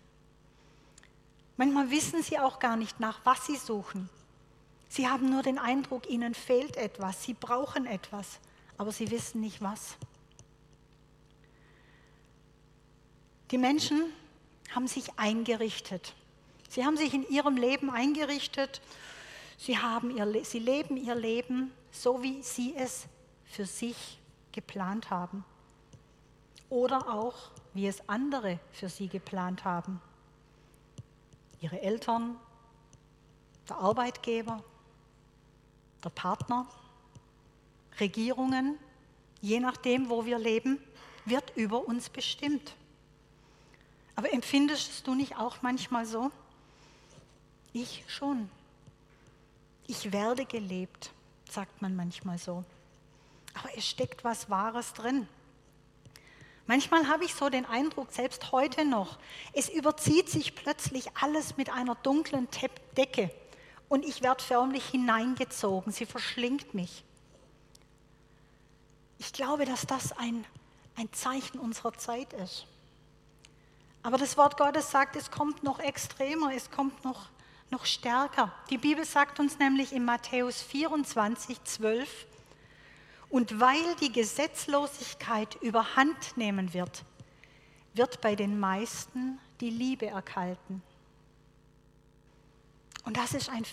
Manchmal 1.58 1.92
wissen 1.92 2.24
sie 2.24 2.40
auch 2.40 2.60
gar 2.60 2.76
nicht, 2.76 3.00
nach 3.00 3.22
was 3.24 3.46
sie 3.46 3.56
suchen. 3.56 4.10
Sie 4.90 5.08
haben 5.08 5.30
nur 5.30 5.44
den 5.44 5.58
Eindruck, 5.58 6.10
ihnen 6.10 6.34
fehlt 6.34 6.76
etwas, 6.76 7.24
sie 7.24 7.34
brauchen 7.34 7.86
etwas 7.86 8.40
aber 8.82 8.92
sie 8.92 9.12
wissen 9.12 9.42
nicht 9.42 9.62
was. 9.62 9.96
Die 13.52 13.60
Menschen 13.60 14.12
haben 14.74 14.88
sich 14.88 15.20
eingerichtet. 15.20 16.16
Sie 16.68 16.84
haben 16.84 16.98
sich 16.98 17.14
in 17.14 17.30
ihrem 17.30 17.58
Leben 17.58 17.92
eingerichtet. 17.92 18.82
Sie, 19.56 19.78
haben 19.78 20.18
ihr, 20.18 20.44
sie 20.44 20.58
leben 20.58 20.98
ihr 20.98 21.14
Leben 21.14 21.72
so, 21.92 22.24
wie 22.24 22.42
sie 22.42 22.74
es 22.76 23.06
für 23.46 23.68
sich 23.68 24.20
geplant 24.52 25.12
haben. 25.12 25.46
Oder 26.72 27.14
auch, 27.14 27.36
wie 27.74 27.86
es 27.86 28.08
andere 28.08 28.58
für 28.72 28.88
sie 28.88 29.10
geplant 29.10 29.66
haben. 29.66 30.02
Ihre 31.60 31.82
Eltern, 31.82 32.38
der 33.68 33.76
Arbeitgeber, 33.76 34.64
der 36.02 36.10
Partner. 36.12 36.66
Regierungen, 38.00 38.80
je 39.42 39.60
nachdem, 39.60 40.10
wo 40.10 40.26
wir 40.26 40.40
leben, 40.40 40.80
wird 41.26 41.52
über 41.58 41.86
uns 41.86 42.10
bestimmt. 42.10 42.74
Aber 44.16 44.32
empfindest 44.32 45.06
du 45.06 45.14
nicht 45.14 45.36
auch 45.36 45.62
manchmal 45.62 46.06
so? 46.06 46.32
Ich 47.74 48.06
schon. 48.08 48.50
Ich 49.88 50.14
werde 50.14 50.46
gelebt, 50.46 51.12
sagt 51.50 51.82
man 51.82 51.98
manchmal 51.98 52.38
so. 52.38 52.64
Aber 53.56 53.78
es 53.78 53.86
steckt 53.86 54.24
was 54.24 54.50
Wahres 54.50 54.94
drin. 54.94 55.28
Manchmal 56.68 57.08
habe 57.08 57.26
ich 57.26 57.34
so 57.34 57.50
den 57.50 57.66
Eindruck, 57.66 58.12
selbst 58.12 58.52
heute 58.52 58.86
noch, 58.86 59.18
es 59.54 59.68
überzieht 59.70 60.30
sich 60.30 60.56
plötzlich 60.56 61.10
alles 61.20 61.58
mit 61.58 61.70
einer 61.70 61.96
dunklen 61.96 62.48
Decke 62.96 63.32
und 63.90 64.06
ich 64.06 64.22
werde 64.22 64.44
förmlich 64.44 64.86
hineingezogen, 64.86 65.92
sie 65.92 66.06
verschlingt 66.06 66.74
mich. 66.74 67.04
Ich 69.18 69.34
glaube, 69.34 69.66
dass 69.66 69.86
das 69.86 70.18
ein, 70.18 70.46
ein 70.96 71.12
Zeichen 71.12 71.60
unserer 71.60 71.94
Zeit 71.94 72.34
ist. 72.34 72.66
Aber 74.04 74.18
das 74.18 74.38
Wort 74.38 74.58
Gottes 74.58 74.90
sagt, 74.90 75.16
es 75.16 75.30
kommt 75.30 75.64
noch 75.64 75.80
extremer, 75.80 76.54
es 76.56 76.72
kommt 76.72 77.04
noch, 77.04 77.30
noch 77.70 77.86
stärker. 77.86 78.52
Die 78.70 78.78
Bibel 78.78 79.06
sagt 79.06 79.40
uns 79.40 79.60
nämlich 79.60 79.94
in 79.94 80.06
Matthäus 80.06 80.62
24, 80.62 81.64
12, 81.64 82.26
und 83.32 83.62
weil 83.62 83.96
die 84.02 84.12
Gesetzlosigkeit 84.12 85.56
überhand 85.62 86.36
nehmen 86.36 86.74
wird, 86.74 87.06
wird 87.94 88.20
bei 88.22 88.36
den 88.36 88.60
meisten 88.60 89.40
die 89.62 89.70
Liebe 89.70 90.08
erkalten. 90.08 90.84
Und 93.06 93.16
das 93.16 93.34
ist 93.34 93.50
ein, 93.50 93.64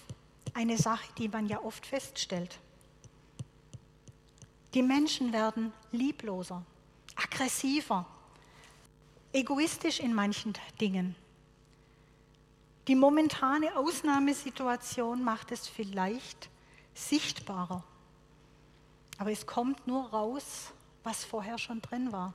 eine 0.55 0.79
Sache, 0.79 1.13
die 1.19 1.29
man 1.29 1.47
ja 1.47 1.61
oft 1.61 1.85
feststellt. 1.85 2.61
Die 4.75 4.83
Menschen 4.83 5.33
werden 5.33 5.73
liebloser, 5.91 6.65
aggressiver, 7.17 8.07
egoistisch 9.33 9.99
in 9.99 10.15
manchen 10.15 10.53
Dingen. 10.81 11.17
Die 12.87 12.95
momentane 12.95 13.77
Ausnahmesituation 13.77 15.25
macht 15.25 15.51
es 15.51 15.67
vielleicht 15.67 16.49
sichtbarer. 16.95 17.83
Aber 19.19 19.33
es 19.33 19.47
kommt 19.47 19.87
nur 19.87 20.09
raus, 20.11 20.73
was 21.03 21.25
vorher 21.25 21.59
schon 21.59 21.83
drin 21.83 22.13
war. 22.13 22.33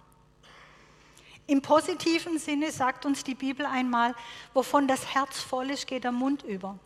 Im 1.48 1.62
positiven 1.62 2.40
Sinne 2.40 2.72
sagt 2.72 3.06
uns 3.06 3.24
die 3.24 3.36
Bibel 3.36 3.66
einmal, 3.66 4.16
wovon 4.54 4.88
das 4.88 5.14
Herz 5.14 5.40
voll 5.40 5.72
ist, 5.72 5.88
geht 5.88 6.04
der 6.04 6.12
Mund 6.12 6.44
über. 6.44 6.78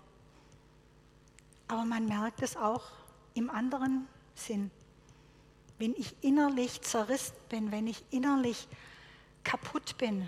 Aber 1.68 1.86
man 1.86 2.08
merkt 2.08 2.42
es 2.42 2.56
auch 2.56 2.84
im 3.34 3.50
anderen 3.50 4.08
Sinn. 4.34 4.72
Wenn 5.77 5.94
ich 5.94 6.16
innerlich 6.22 6.82
zerrissen 6.82 7.36
bin, 7.50 7.72
wenn 7.72 7.86
ich 7.86 8.04
innerlich 8.10 8.68
kaputt 9.44 9.98
bin, 9.98 10.27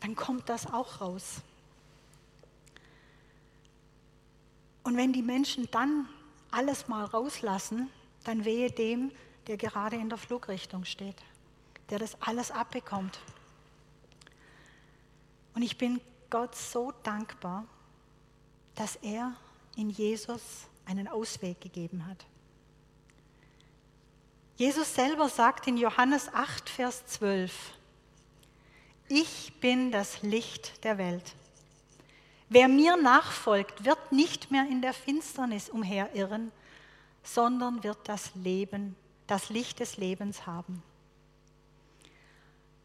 dann 0.00 0.16
kommt 0.16 0.48
das 0.48 0.66
auch 0.66 1.02
raus. 1.02 1.42
Und 4.82 4.96
wenn 4.96 5.12
die 5.12 5.22
Menschen 5.22 5.68
dann 5.70 6.08
alles 6.50 6.88
mal 6.88 7.04
rauslassen, 7.04 7.90
dann 8.24 8.44
wehe 8.44 8.70
dem, 8.70 9.12
der 9.46 9.56
gerade 9.56 9.96
in 9.96 10.08
der 10.08 10.18
Flugrichtung 10.18 10.84
steht, 10.84 11.16
der 11.88 11.98
das 11.98 12.20
alles 12.20 12.50
abbekommt. 12.50 13.18
Und 15.54 15.62
ich 15.62 15.78
bin 15.78 16.00
Gott 16.28 16.54
so 16.54 16.92
dankbar, 17.02 17.64
dass 18.74 18.96
er 18.96 19.34
in 19.76 19.90
Jesus 19.90 20.42
einen 20.86 21.08
Ausweg 21.08 21.60
gegeben 21.60 22.06
hat. 22.06 22.24
Jesus 24.56 24.94
selber 24.94 25.28
sagt 25.28 25.66
in 25.66 25.76
Johannes 25.76 26.32
8, 26.32 26.68
Vers 26.68 27.06
12, 27.06 27.52
ich 29.08 29.52
bin 29.60 29.90
das 29.90 30.22
Licht 30.22 30.84
der 30.84 30.98
Welt. 30.98 31.34
Wer 32.52 32.66
mir 32.66 32.96
nachfolgt, 32.96 33.84
wird 33.84 34.10
nicht 34.10 34.50
mehr 34.50 34.66
in 34.68 34.82
der 34.82 34.92
Finsternis 34.92 35.68
umherirren, 35.68 36.50
sondern 37.22 37.84
wird 37.84 38.08
das 38.08 38.34
Leben, 38.34 38.96
das 39.28 39.50
Licht 39.50 39.78
des 39.78 39.98
Lebens 39.98 40.48
haben. 40.48 40.82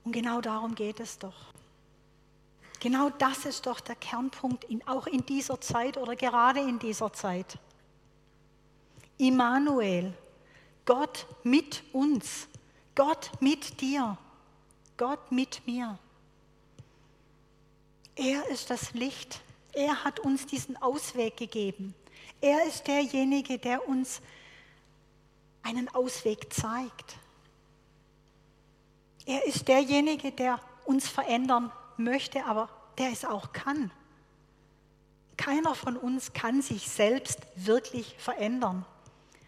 Und 0.03 0.11
genau 0.11 0.39
darum 0.39 0.75
geht 0.75 0.99
es 0.99 1.17
doch. 1.17 1.33
Genau 2.79 3.09
das 3.09 3.45
ist 3.45 3.65
doch 3.65 3.79
der 3.79 3.95
Kernpunkt, 3.95 4.65
in, 4.65 4.87
auch 4.87 5.07
in 5.07 5.25
dieser 5.25 5.59
Zeit 5.59 5.97
oder 5.97 6.15
gerade 6.15 6.59
in 6.59 6.77
dieser 6.77 7.11
Zeit. 7.11 7.57
Immanuel, 9.17 10.13
Gott 10.85 11.25
mit 11.41 11.81
uns, 11.91 12.47
Gott 12.93 13.31
mit 13.39 13.81
dir, 13.81 14.15
Gott 14.95 15.31
mit 15.31 15.65
mir. 15.65 15.97
Er 18.15 18.47
ist 18.49 18.69
das 18.69 18.93
Licht. 18.93 19.41
Er 19.75 20.03
hat 20.03 20.19
uns 20.19 20.45
diesen 20.45 20.81
Ausweg 20.81 21.37
gegeben. 21.37 21.93
Er 22.41 22.65
ist 22.65 22.87
derjenige, 22.87 23.59
der 23.59 23.87
uns 23.87 24.21
einen 25.63 25.89
Ausweg 25.89 26.53
zeigt. 26.53 27.17
Er 29.25 29.45
ist 29.45 29.67
derjenige, 29.67 30.31
der 30.31 30.59
uns 30.85 31.07
verändern 31.07 31.71
möchte, 31.97 32.45
aber 32.45 32.69
der 32.97 33.11
es 33.11 33.25
auch 33.25 33.51
kann. 33.51 33.91
Keiner 35.37 35.75
von 35.75 35.97
uns 35.97 36.33
kann 36.33 36.61
sich 36.61 36.89
selbst 36.89 37.41
wirklich 37.55 38.15
verändern. 38.17 38.85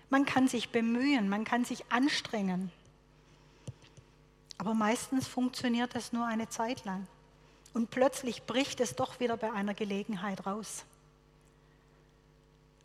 Man 0.09 0.25
kann 0.25 0.47
sich 0.47 0.69
bemühen, 0.69 1.29
man 1.29 1.43
kann 1.43 1.63
sich 1.63 1.89
anstrengen. 1.91 2.71
Aber 4.57 4.73
meistens 4.73 5.27
funktioniert 5.27 5.95
das 5.95 6.11
nur 6.11 6.25
eine 6.25 6.49
Zeit 6.49 6.83
lang. 6.83 7.07
Und 7.73 7.89
plötzlich 7.91 8.43
bricht 8.43 8.79
es 8.79 8.95
doch 8.95 9.19
wieder 9.19 9.37
bei 9.37 9.51
einer 9.51 9.73
Gelegenheit 9.73 10.45
raus. 10.45 10.85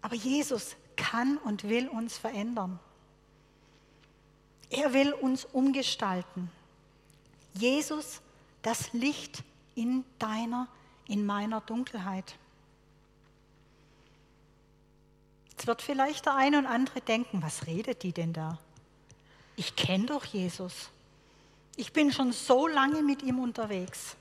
Aber 0.03 0.16
Jesus 0.16 0.77
kann 0.97 1.38
und 1.38 1.64
will 1.64 1.88
uns 1.88 2.18
verändern. 2.18 2.79
Er 4.68 4.92
will 4.92 5.12
uns 5.12 5.45
umgestalten. 5.45 6.51
Jesus, 7.55 8.21
das 8.62 8.92
Licht 8.92 9.42
in 9.75 10.05
deiner, 10.18 10.66
in 11.07 11.25
meiner 11.27 11.61
Dunkelheit. 11.61 12.37
Jetzt 15.51 15.66
wird 15.66 15.83
vielleicht 15.83 16.27
der 16.27 16.35
eine 16.35 16.59
und 16.59 16.66
andere 16.66 17.01
denken, 17.01 17.42
was 17.42 17.66
redet 17.66 18.03
die 18.03 18.12
denn 18.12 18.33
da? 18.33 18.59
Ich 19.57 19.77
kenne 19.77 20.07
doch 20.07 20.25
Jesus. 20.25 20.88
Ich 21.77 21.92
bin 21.92 22.11
schon 22.11 22.33
so 22.33 22.66
lange 22.66 23.03
mit 23.03 23.23
ihm 23.23 23.38
unterwegs. 23.38 24.16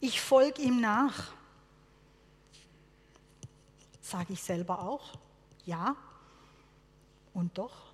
Ich 0.00 0.20
folge 0.20 0.62
ihm 0.62 0.80
nach. 0.80 1.32
Sage 4.00 4.34
ich 4.34 4.42
selber 4.42 4.80
auch? 4.80 5.12
Ja. 5.64 5.96
Und 7.34 7.58
doch. 7.58 7.92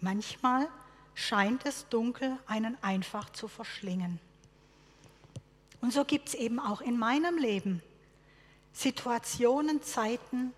Manchmal 0.00 0.68
scheint 1.14 1.66
es 1.66 1.88
dunkel 1.88 2.38
einen 2.46 2.82
einfach 2.82 3.30
zu 3.30 3.48
verschlingen. 3.48 4.18
Und 5.80 5.92
so 5.92 6.04
gibt 6.04 6.28
es 6.28 6.34
eben 6.34 6.58
auch 6.58 6.80
in 6.80 6.98
meinem 6.98 7.36
Leben 7.36 7.82
Situationen, 8.72 9.82
Zeiten, 9.82 10.52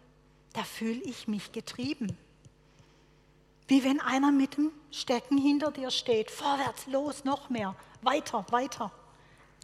da 0.52 0.62
fühle 0.64 1.00
ich 1.02 1.28
mich 1.28 1.52
getrieben. 1.52 2.16
Wie 3.68 3.84
wenn 3.84 4.00
einer 4.00 4.32
mit 4.32 4.56
dem 4.56 4.70
Stecken 4.90 5.38
hinter 5.38 5.70
dir 5.70 5.90
steht. 5.90 6.30
Vorwärts, 6.30 6.86
los, 6.86 7.24
noch 7.24 7.48
mehr. 7.48 7.74
Weiter, 8.02 8.44
weiter. 8.50 8.92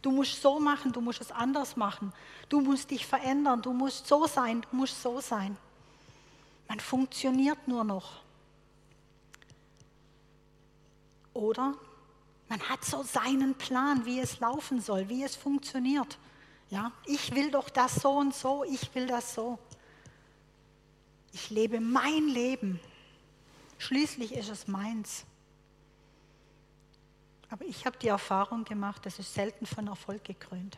Du 0.01 0.11
musst 0.11 0.41
so 0.41 0.59
machen, 0.59 0.91
du 0.91 1.01
musst 1.01 1.21
es 1.21 1.31
anders 1.31 1.75
machen. 1.75 2.13
Du 2.47 2.61
musst 2.61 2.91
dich 2.91 3.05
verändern, 3.05 3.61
du 3.61 3.73
musst 3.73 4.07
so 4.07 4.27
sein, 4.27 4.61
du 4.69 4.75
musst 4.75 5.01
so 5.01 5.19
sein. 5.19 5.57
Man 6.67 6.79
funktioniert 6.79 7.67
nur 7.67 7.83
noch. 7.83 8.21
Oder 11.33 11.73
man 12.47 12.61
hat 12.61 12.83
so 12.83 13.03
seinen 13.03 13.55
Plan, 13.55 14.05
wie 14.05 14.19
es 14.19 14.39
laufen 14.39 14.81
soll, 14.81 15.09
wie 15.09 15.23
es 15.23 15.35
funktioniert. 15.35 16.17
Ja, 16.69 16.91
ich 17.05 17.33
will 17.33 17.51
doch 17.51 17.69
das 17.69 17.95
so 17.95 18.11
und 18.11 18.33
so, 18.33 18.63
ich 18.63 18.93
will 18.93 19.07
das 19.07 19.33
so. 19.33 19.59
Ich 21.31 21.49
lebe 21.49 21.79
mein 21.79 22.27
Leben. 22.27 22.79
Schließlich 23.77 24.33
ist 24.33 24.49
es 24.49 24.67
meins. 24.67 25.25
Aber 27.49 27.65
ich 27.65 27.85
habe 27.85 27.97
die 27.97 28.07
Erfahrung 28.07 28.65
gemacht, 28.65 29.05
das 29.05 29.19
ist 29.19 29.33
selten 29.33 29.65
von 29.65 29.87
Erfolg 29.87 30.23
gekrönt. 30.23 30.77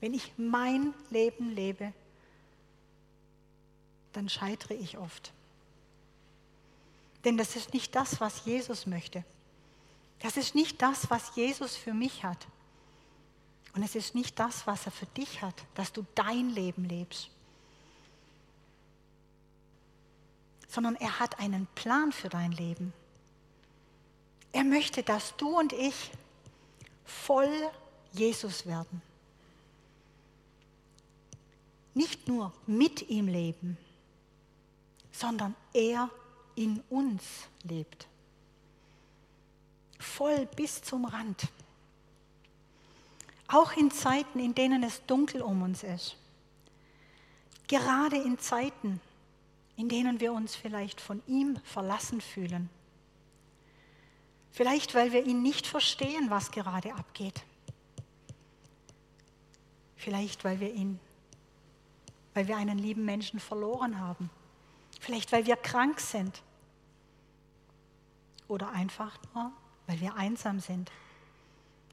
Wenn 0.00 0.14
ich 0.14 0.32
mein 0.36 0.92
Leben 1.10 1.50
lebe, 1.54 1.92
dann 4.12 4.28
scheitere 4.28 4.74
ich 4.74 4.98
oft. 4.98 5.32
Denn 7.24 7.36
das 7.36 7.56
ist 7.56 7.72
nicht 7.72 7.94
das, 7.94 8.20
was 8.20 8.44
Jesus 8.44 8.86
möchte. 8.86 9.24
Das 10.20 10.36
ist 10.36 10.54
nicht 10.54 10.82
das, 10.82 11.10
was 11.10 11.34
Jesus 11.36 11.76
für 11.76 11.94
mich 11.94 12.24
hat. 12.24 12.46
Und 13.74 13.82
es 13.82 13.94
ist 13.94 14.14
nicht 14.14 14.38
das, 14.38 14.66
was 14.66 14.86
er 14.86 14.92
für 14.92 15.06
dich 15.06 15.42
hat, 15.42 15.54
dass 15.74 15.92
du 15.92 16.04
dein 16.14 16.50
Leben 16.50 16.84
lebst. 16.84 17.30
sondern 20.76 20.96
er 20.96 21.20
hat 21.20 21.38
einen 21.38 21.66
Plan 21.74 22.12
für 22.12 22.28
dein 22.28 22.52
Leben. 22.52 22.92
Er 24.56 24.64
möchte, 24.64 25.02
dass 25.02 25.36
du 25.36 25.58
und 25.58 25.74
ich 25.74 26.10
voll 27.04 27.52
Jesus 28.12 28.64
werden. 28.64 29.02
Nicht 31.92 32.26
nur 32.26 32.54
mit 32.66 33.10
ihm 33.10 33.28
leben, 33.28 33.76
sondern 35.12 35.54
er 35.74 36.08
in 36.54 36.82
uns 36.88 37.22
lebt. 37.64 38.08
Voll 39.98 40.46
bis 40.46 40.80
zum 40.80 41.04
Rand. 41.04 41.48
Auch 43.48 43.76
in 43.76 43.90
Zeiten, 43.90 44.38
in 44.38 44.54
denen 44.54 44.82
es 44.84 45.04
dunkel 45.04 45.42
um 45.42 45.60
uns 45.60 45.82
ist. 45.82 46.16
Gerade 47.68 48.16
in 48.16 48.38
Zeiten, 48.38 49.02
in 49.76 49.90
denen 49.90 50.18
wir 50.18 50.32
uns 50.32 50.56
vielleicht 50.56 51.02
von 51.02 51.22
ihm 51.26 51.58
verlassen 51.62 52.22
fühlen. 52.22 52.70
Vielleicht, 54.56 54.94
weil 54.94 55.12
wir 55.12 55.26
ihn 55.26 55.42
nicht 55.42 55.66
verstehen, 55.66 56.30
was 56.30 56.50
gerade 56.50 56.94
abgeht. 56.94 57.44
Vielleicht, 59.96 60.44
weil 60.44 60.60
wir 60.60 60.72
ihn, 60.72 60.98
weil 62.32 62.48
wir 62.48 62.56
einen 62.56 62.78
lieben 62.78 63.04
Menschen 63.04 63.38
verloren 63.38 64.00
haben. 64.00 64.30
Vielleicht, 64.98 65.30
weil 65.30 65.44
wir 65.44 65.56
krank 65.56 66.00
sind. 66.00 66.42
Oder 68.48 68.70
einfach 68.70 69.18
nur, 69.34 69.52
weil 69.88 70.00
wir 70.00 70.14
einsam 70.14 70.58
sind. 70.58 70.90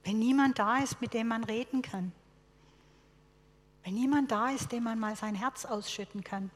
Wenn 0.06 0.20
niemand 0.20 0.58
da 0.58 0.78
ist, 0.78 1.02
mit 1.02 1.14
dem 1.14 1.28
man 1.28 1.44
reden 1.44 1.82
kann. 1.82 2.14
Wenn 3.84 3.96
niemand 3.96 4.32
da 4.32 4.52
ist, 4.52 4.72
dem 4.72 4.84
man 4.84 5.00
mal 5.00 5.18
sein 5.18 5.36
Herz 5.36 5.66
ausschütten 5.66 6.24
kann. 6.24 6.50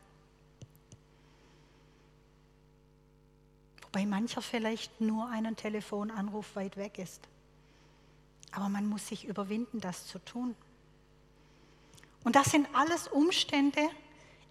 Wobei 3.98 4.06
mancher 4.06 4.44
vielleicht 4.44 5.02
nur 5.02 5.28
einen 5.30 5.56
Telefonanruf 5.56 6.56
weit 6.56 6.78
weg 6.78 7.00
ist. 7.00 7.20
Aber 8.52 8.70
man 8.70 8.86
muss 8.86 9.08
sich 9.08 9.26
überwinden, 9.26 9.82
das 9.82 10.06
zu 10.06 10.20
tun. 10.20 10.54
Und 12.24 12.36
das 12.36 12.52
sind 12.52 12.68
alles 12.74 13.08
Umstände, 13.08 13.82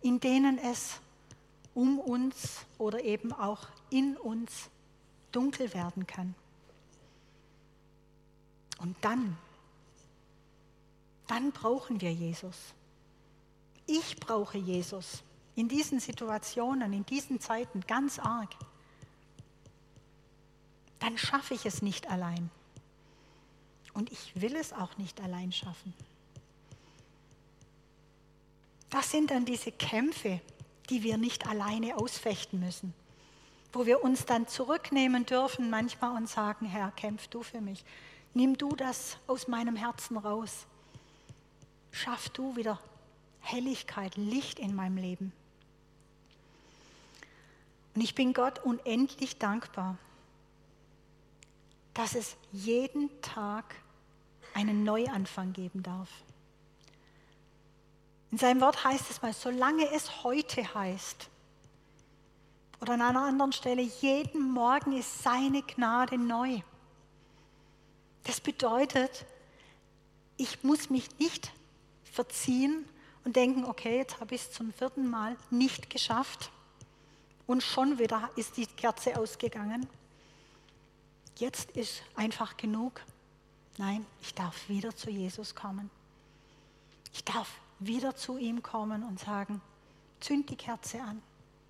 in 0.03 0.19
denen 0.19 0.59
es 0.59 0.99
um 1.75 2.01
uns 2.01 2.67
oder 2.77 3.05
eben 3.05 3.33
auch 3.33 3.69
in 3.89 4.17
uns 4.17 4.69
dunkel 5.31 5.73
werden 5.73 6.09
kann. 6.09 6.35
Und 8.81 8.97
dann, 9.01 9.39
dann 11.29 11.53
brauchen 11.53 12.01
wir 12.01 12.13
Jesus. 12.13 12.57
Ich 13.87 14.17
brauche 14.17 14.59
Jesus 14.59 15.23
in 15.55 15.69
diesen 15.69 16.01
Situationen, 16.01 16.93
in 16.93 17.07
diesen 17.07 17.39
Zeiten 17.39 17.83
ganz 17.87 18.19
arg. 18.19 18.51
Dann 20.99 21.19
schaffe 21.19 21.55
ich 21.55 21.67
es 21.67 21.83
nicht 21.83 22.09
allein. 22.11 22.51
Und 23.93 24.13
ich 24.13 24.41
will 24.41 24.57
es 24.57 24.73
auch 24.73 24.97
nicht 24.99 25.21
allein 25.21 25.53
schaffen. 25.53 25.95
Das 28.91 29.11
sind 29.11 29.31
dann 29.31 29.45
diese 29.45 29.73
Kämpfe, 29.73 30.41
die 30.91 31.03
wir 31.03 31.19
nicht 31.19 31.47
alleine 31.47 31.97
ausfechten 31.97 32.61
müssen, 32.61 32.95
wo 33.73 33.87
wir 33.87 34.03
uns 34.03 34.25
dann 34.25 34.47
zurücknehmen 34.47 35.27
dürfen 35.27 35.71
manchmal 35.71 36.17
und 36.17 36.29
sagen, 36.29 36.67
Herr, 36.67 36.93
kämpf 36.93 37.29
du 37.29 37.43
für 37.43 37.61
mich. 37.61 37.85
Nimm 38.35 38.57
du 38.57 38.77
das 38.77 39.19
aus 39.27 39.49
meinem 39.49 39.77
Herzen 39.77 40.17
raus. 40.17 40.67
Schaff 41.91 42.29
du 42.31 42.55
wieder 42.57 42.79
Helligkeit, 43.41 44.17
Licht 44.17 44.59
in 44.59 44.75
meinem 44.75 44.99
Leben. 44.99 45.33
Und 47.95 48.03
ich 48.03 48.15
bin 48.15 48.35
Gott 48.35 48.59
unendlich 48.63 49.39
dankbar, 49.39 49.97
dass 51.97 52.15
es 52.15 52.37
jeden 52.53 53.11
Tag 53.23 53.75
einen 54.53 54.85
Neuanfang 54.85 55.55
geben 55.55 55.83
darf. 55.83 56.11
In 58.31 58.37
seinem 58.37 58.61
Wort 58.61 58.85
heißt 58.85 59.11
es 59.11 59.23
mal, 59.23 59.33
solange 59.33 59.91
es 59.93 60.23
heute 60.23 60.75
heißt, 60.75 61.31
oder 62.83 62.93
an 62.93 63.01
einer 63.01 63.23
anderen 63.23 63.53
Stelle, 63.53 63.81
jeden 63.81 64.51
Morgen 64.53 64.93
ist 64.93 65.23
seine 65.23 65.63
Gnade 65.63 66.19
neu. 66.19 66.61
Das 68.25 68.43
bedeutet, 68.43 69.25
ich 70.37 70.63
muss 70.63 70.91
mich 70.91 71.19
nicht 71.19 71.51
verziehen 72.05 72.87
und 73.25 73.37
denken, 73.37 73.65
okay, 73.65 73.97
jetzt 73.97 74.21
habe 74.21 74.35
ich 74.35 74.43
es 74.43 74.53
zum 74.53 74.71
vierten 74.75 75.09
Mal 75.09 75.35
nicht 75.49 75.89
geschafft 75.89 76.51
und 77.47 77.63
schon 77.63 77.99
wieder 77.99 78.29
ist 78.37 78.59
die 78.59 78.67
Kerze 78.67 79.19
ausgegangen. 79.19 79.89
Jetzt 81.37 81.71
ist 81.73 82.03
einfach 82.15 82.57
genug. 82.57 83.03
Nein, 83.79 84.07
ich 84.23 84.35
darf 84.35 84.69
wieder 84.69 84.95
zu 84.97 85.11
Jesus 85.11 85.55
kommen. 85.55 85.91
Ich 87.13 87.25
darf 87.25 87.51
wieder 87.79 88.17
zu 88.17 88.39
ihm 88.39 88.63
kommen 88.63 89.03
und 89.03 89.21
sagen, 89.21 89.61
zünd 90.21 90.49
die 90.49 90.57
Kerze 90.57 91.01
an, 91.03 91.23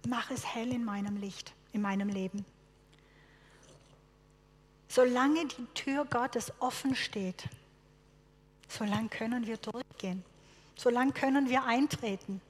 mach 0.06 0.30
es 0.30 0.44
hell 0.44 0.72
in 0.72 0.84
meinem 0.84 1.16
Licht, 1.16 1.52
in 1.72 1.82
meinem 1.82 2.08
Leben. 2.08 2.44
Solange 4.88 5.46
die 5.46 5.66
Tür 5.74 6.04
Gottes 6.04 6.52
offen 6.60 6.94
steht, 6.94 7.48
solange 8.68 9.08
können 9.08 9.46
wir 9.46 9.56
durchgehen, 9.56 10.24
solange 10.76 11.12
können 11.12 11.48
wir 11.48 11.64
eintreten. 11.64 12.40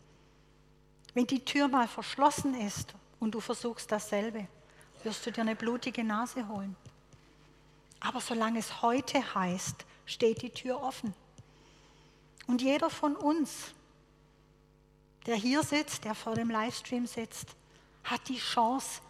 Wenn 1.14 1.26
die 1.26 1.44
Tür 1.44 1.68
mal 1.68 1.88
verschlossen 1.88 2.54
ist 2.54 2.94
und 3.20 3.34
du 3.34 3.40
versuchst 3.40 3.90
dasselbe, 3.90 4.46
wirst 5.02 5.24
du 5.24 5.32
dir 5.32 5.40
eine 5.40 5.56
blutige 5.56 6.04
Nase 6.04 6.46
holen. 6.46 6.76
Aber 8.00 8.20
solange 8.20 8.58
es 8.58 8.82
heute 8.82 9.34
heißt, 9.34 9.84
steht 10.04 10.42
die 10.42 10.50
Tür 10.50 10.82
offen. 10.82 11.14
Und 12.46 12.62
jeder 12.62 12.90
von 12.90 13.16
uns, 13.16 13.74
der 15.26 15.36
hier 15.36 15.62
sitzt, 15.62 16.04
der 16.04 16.14
vor 16.14 16.34
dem 16.34 16.50
Livestream 16.50 17.06
sitzt, 17.06 17.56
hat 18.04 18.28
die 18.28 18.38
Chance 18.38 19.00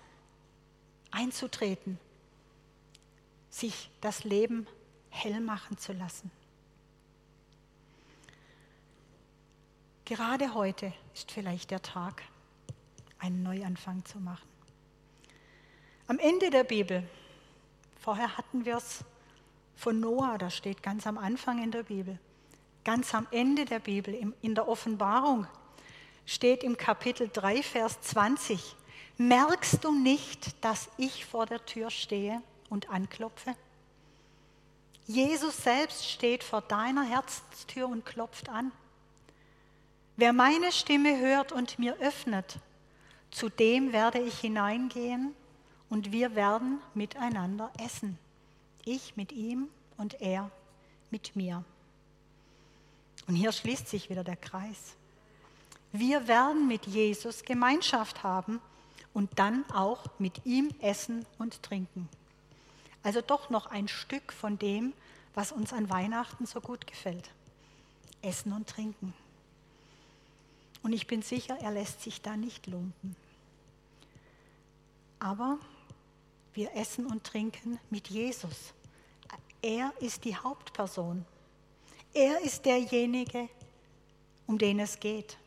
einzutreten, 1.10 1.98
sich 3.50 3.90
das 4.00 4.24
Leben 4.24 4.66
hell 5.10 5.40
machen 5.40 5.76
zu 5.78 5.92
lassen. 5.92 6.30
Gerade 10.04 10.54
heute 10.54 10.92
ist 11.14 11.32
vielleicht 11.32 11.70
der 11.70 11.82
Tag, 11.82 12.22
einen 13.18 13.42
Neuanfang 13.42 14.04
zu 14.04 14.20
machen. 14.20 14.48
Am 16.06 16.18
Ende 16.18 16.50
der 16.50 16.64
Bibel, 16.64 17.08
vorher 18.06 18.36
hatten 18.36 18.64
wir 18.64 18.76
es 18.76 19.00
von 19.74 19.98
Noah, 19.98 20.38
das 20.38 20.56
steht 20.56 20.80
ganz 20.80 21.08
am 21.08 21.18
Anfang 21.18 21.60
in 21.60 21.72
der 21.72 21.82
Bibel, 21.82 22.20
ganz 22.84 23.12
am 23.16 23.26
Ende 23.32 23.64
der 23.64 23.80
Bibel, 23.80 24.32
in 24.42 24.54
der 24.54 24.68
Offenbarung, 24.68 25.48
steht 26.24 26.62
im 26.62 26.76
Kapitel 26.76 27.28
3, 27.32 27.64
Vers 27.64 28.00
20, 28.02 28.76
merkst 29.18 29.82
du 29.82 29.90
nicht, 29.90 30.64
dass 30.64 30.88
ich 30.98 31.26
vor 31.26 31.46
der 31.46 31.66
Tür 31.66 31.90
stehe 31.90 32.40
und 32.70 32.90
anklopfe? 32.90 33.56
Jesus 35.08 35.56
selbst 35.64 36.08
steht 36.08 36.44
vor 36.44 36.62
deiner 36.62 37.02
Herztür 37.02 37.88
und 37.88 38.06
klopft 38.06 38.48
an. 38.48 38.70
Wer 40.16 40.32
meine 40.32 40.70
Stimme 40.70 41.18
hört 41.18 41.50
und 41.50 41.80
mir 41.80 41.96
öffnet, 41.96 42.60
zu 43.32 43.48
dem 43.48 43.92
werde 43.92 44.20
ich 44.20 44.38
hineingehen 44.38 45.34
und 45.88 46.12
wir 46.12 46.34
werden 46.34 46.80
miteinander 46.94 47.70
essen. 47.78 48.18
Ich 48.84 49.16
mit 49.16 49.32
ihm 49.32 49.68
und 49.96 50.20
er 50.20 50.50
mit 51.10 51.36
mir. 51.36 51.64
Und 53.26 53.34
hier 53.34 53.52
schließt 53.52 53.88
sich 53.88 54.10
wieder 54.10 54.24
der 54.24 54.36
Kreis. 54.36 54.94
Wir 55.92 56.28
werden 56.28 56.68
mit 56.68 56.86
Jesus 56.86 57.42
Gemeinschaft 57.42 58.22
haben 58.22 58.60
und 59.14 59.38
dann 59.38 59.64
auch 59.70 60.04
mit 60.18 60.44
ihm 60.44 60.70
essen 60.80 61.24
und 61.38 61.62
trinken. 61.62 62.08
Also 63.02 63.20
doch 63.20 63.50
noch 63.50 63.66
ein 63.66 63.88
Stück 63.88 64.32
von 64.32 64.58
dem, 64.58 64.92
was 65.34 65.52
uns 65.52 65.72
an 65.72 65.88
Weihnachten 65.90 66.46
so 66.46 66.60
gut 66.60 66.86
gefällt. 66.86 67.30
Essen 68.22 68.52
und 68.52 68.68
trinken. 68.68 69.14
Und 70.82 70.92
ich 70.92 71.06
bin 71.06 71.22
sicher, 71.22 71.56
er 71.60 71.70
lässt 71.70 72.02
sich 72.02 72.22
da 72.22 72.36
nicht 72.36 72.66
lumpen. 72.66 73.16
Aber 75.18 75.58
wir 76.56 76.74
essen 76.74 77.06
und 77.06 77.24
trinken 77.24 77.78
mit 77.90 78.08
Jesus. 78.08 78.72
Er 79.62 79.92
ist 80.00 80.24
die 80.24 80.36
Hauptperson. 80.36 81.24
Er 82.14 82.40
ist 82.40 82.64
derjenige, 82.64 83.48
um 84.46 84.58
den 84.58 84.80
es 84.80 84.98
geht. 84.98 85.38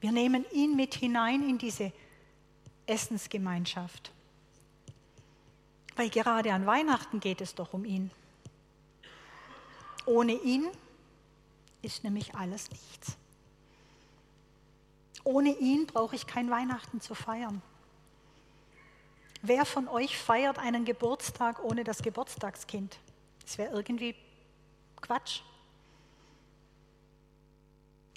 Wir 0.00 0.10
nehmen 0.10 0.44
ihn 0.52 0.74
mit 0.74 0.94
hinein 0.94 1.48
in 1.48 1.58
diese 1.58 1.92
Essensgemeinschaft. 2.86 4.10
Weil 5.94 6.10
gerade 6.10 6.52
an 6.52 6.66
Weihnachten 6.66 7.20
geht 7.20 7.40
es 7.40 7.54
doch 7.54 7.72
um 7.72 7.84
ihn. 7.84 8.10
Ohne 10.06 10.32
ihn 10.32 10.68
ist 11.82 12.02
nämlich 12.02 12.34
alles 12.34 12.70
nichts. 12.70 13.16
Ohne 15.24 15.50
ihn 15.50 15.86
brauche 15.86 16.16
ich 16.16 16.26
kein 16.26 16.50
Weihnachten 16.50 17.00
zu 17.00 17.14
feiern. 17.14 17.62
Wer 19.44 19.64
von 19.64 19.88
euch 19.88 20.16
feiert 20.16 20.58
einen 20.60 20.84
Geburtstag 20.84 21.62
ohne 21.64 21.82
das 21.82 22.00
Geburtstagskind? 22.02 22.96
Das 23.44 23.58
wäre 23.58 23.74
irgendwie 23.74 24.14
Quatsch. 25.00 25.40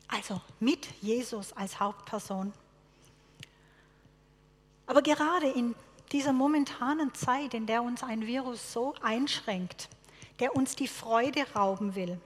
Also 0.07 0.39
mit 0.59 0.87
Jesus 1.01 1.51
als 1.53 1.79
Hauptperson. 1.79 2.53
Aber 4.85 5.01
gerade 5.01 5.49
in 5.49 5.73
dieser 6.11 6.31
momentanen 6.31 7.11
Zeit, 7.15 7.55
in 7.55 7.65
der 7.65 7.81
uns 7.81 8.03
ein 8.03 8.27
Virus 8.27 8.71
so 8.71 8.93
einschränkt, 9.01 9.89
der 10.39 10.55
uns 10.55 10.75
die 10.75 10.87
Freude 10.87 11.43
rauben 11.55 11.95
will, 11.95 12.21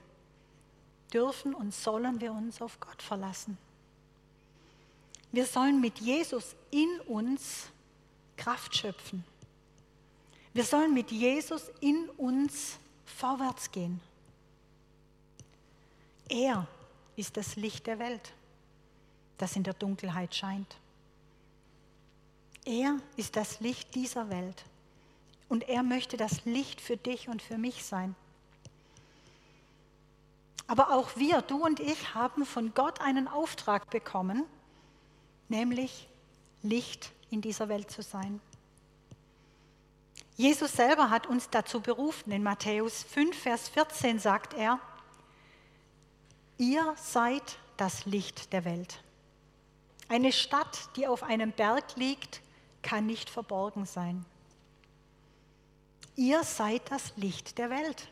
dürfen 1.10 1.54
und 1.54 1.72
sollen 1.72 2.20
wir 2.20 2.32
uns 2.32 2.60
auf 2.60 2.78
Gott 2.80 3.00
verlassen. 3.00 3.56
Wir 5.32 5.46
sollen 5.46 5.80
mit 5.80 6.00
Jesus 6.00 6.54
in 6.70 7.00
uns 7.06 7.70
Kraft 8.40 8.74
schöpfen. 8.74 9.22
Wir 10.54 10.64
sollen 10.64 10.94
mit 10.94 11.10
Jesus 11.10 11.70
in 11.80 12.08
uns 12.16 12.78
vorwärts 13.04 13.70
gehen. 13.70 14.00
Er 16.28 16.66
ist 17.16 17.36
das 17.36 17.56
Licht 17.56 17.86
der 17.86 17.98
Welt, 17.98 18.32
das 19.36 19.56
in 19.56 19.62
der 19.62 19.74
Dunkelheit 19.74 20.34
scheint. 20.34 20.76
Er 22.64 22.98
ist 23.16 23.36
das 23.36 23.60
Licht 23.60 23.94
dieser 23.94 24.30
Welt 24.30 24.64
und 25.50 25.68
er 25.68 25.82
möchte 25.82 26.16
das 26.16 26.44
Licht 26.46 26.80
für 26.80 26.96
dich 26.96 27.28
und 27.28 27.42
für 27.42 27.58
mich 27.58 27.84
sein. 27.84 28.16
Aber 30.66 30.92
auch 30.92 31.16
wir, 31.16 31.42
du 31.42 31.62
und 31.62 31.78
ich, 31.78 32.14
haben 32.14 32.46
von 32.46 32.72
Gott 32.72 33.02
einen 33.02 33.28
Auftrag 33.28 33.90
bekommen, 33.90 34.44
nämlich 35.48 36.08
Licht 36.62 37.12
in 37.30 37.40
dieser 37.40 37.68
Welt 37.68 37.90
zu 37.90 38.02
sein. 38.02 38.40
Jesus 40.36 40.72
selber 40.72 41.10
hat 41.10 41.26
uns 41.26 41.50
dazu 41.50 41.80
berufen. 41.80 42.32
In 42.32 42.42
Matthäus 42.42 43.02
5, 43.02 43.36
Vers 43.36 43.68
14 43.68 44.18
sagt 44.18 44.54
er, 44.54 44.78
ihr 46.58 46.94
seid 46.96 47.58
das 47.76 48.06
Licht 48.06 48.52
der 48.52 48.64
Welt. 48.64 49.02
Eine 50.08 50.32
Stadt, 50.32 50.88
die 50.96 51.06
auf 51.06 51.22
einem 51.22 51.52
Berg 51.52 51.96
liegt, 51.96 52.40
kann 52.82 53.06
nicht 53.06 53.30
verborgen 53.30 53.86
sein. 53.86 54.24
Ihr 56.16 56.42
seid 56.42 56.90
das 56.90 57.16
Licht 57.16 57.58
der 57.58 57.70
Welt. 57.70 58.08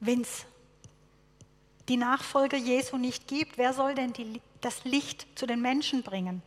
wenn 0.00 0.20
es 0.20 0.46
die 1.88 1.96
Nachfolger 1.96 2.58
Jesu 2.58 2.98
nicht 2.98 3.26
gibt, 3.26 3.56
wer 3.56 3.72
soll 3.72 3.94
denn 3.94 4.12
die, 4.12 4.40
das 4.60 4.84
Licht 4.84 5.26
zu 5.34 5.46
den 5.46 5.60
Menschen 5.60 6.02
bringen? 6.02 6.42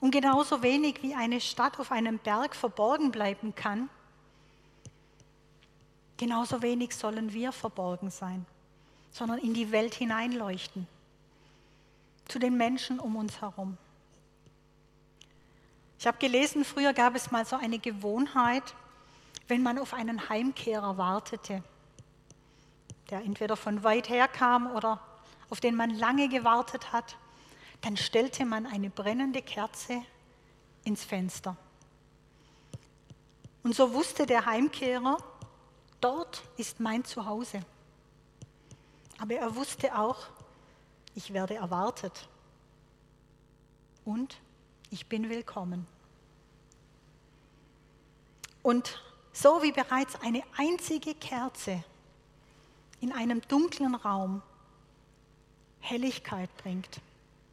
Und 0.00 0.10
genauso 0.10 0.62
wenig 0.62 1.02
wie 1.02 1.14
eine 1.14 1.40
Stadt 1.40 1.78
auf 1.78 1.92
einem 1.92 2.18
Berg 2.18 2.56
verborgen 2.56 3.10
bleiben 3.10 3.54
kann, 3.54 3.88
genauso 6.16 6.62
wenig 6.62 6.96
sollen 6.96 7.32
wir 7.32 7.52
verborgen 7.52 8.10
sein, 8.10 8.46
sondern 9.10 9.38
in 9.38 9.54
die 9.54 9.70
Welt 9.70 9.94
hineinleuchten, 9.94 10.86
zu 12.26 12.38
den 12.38 12.56
Menschen 12.56 12.98
um 12.98 13.16
uns 13.16 13.40
herum. 13.40 13.76
Ich 15.98 16.06
habe 16.06 16.18
gelesen, 16.18 16.64
früher 16.64 16.92
gab 16.92 17.14
es 17.14 17.30
mal 17.30 17.44
so 17.44 17.56
eine 17.56 17.78
Gewohnheit, 17.78 18.74
wenn 19.48 19.62
man 19.62 19.78
auf 19.78 19.94
einen 19.94 20.28
Heimkehrer 20.28 20.96
wartete 20.96 21.62
der 23.10 23.20
entweder 23.20 23.56
von 23.56 23.84
weit 23.84 24.08
her 24.08 24.28
kam 24.28 24.70
oder 24.74 25.00
auf 25.50 25.60
den 25.60 25.74
man 25.74 25.90
lange 25.90 26.28
gewartet 26.28 26.92
hat, 26.92 27.16
dann 27.82 27.96
stellte 27.96 28.44
man 28.44 28.66
eine 28.66 28.90
brennende 28.90 29.42
Kerze 29.42 30.02
ins 30.84 31.04
Fenster. 31.04 31.56
Und 33.62 33.74
so 33.74 33.92
wusste 33.92 34.26
der 34.26 34.46
Heimkehrer, 34.46 35.18
dort 36.00 36.42
ist 36.56 36.80
mein 36.80 37.04
Zuhause. 37.04 37.60
Aber 39.18 39.34
er 39.34 39.54
wusste 39.54 39.96
auch, 39.96 40.26
ich 41.14 41.32
werde 41.32 41.54
erwartet 41.54 42.28
und 44.04 44.38
ich 44.90 45.06
bin 45.06 45.28
willkommen. 45.30 45.86
Und 48.62 49.02
so 49.32 49.62
wie 49.62 49.72
bereits 49.72 50.20
eine 50.22 50.42
einzige 50.56 51.14
Kerze 51.14 51.84
in 53.04 53.12
einem 53.12 53.42
dunklen 53.42 53.94
Raum 53.94 54.40
Helligkeit 55.80 56.48
bringt. 56.56 57.02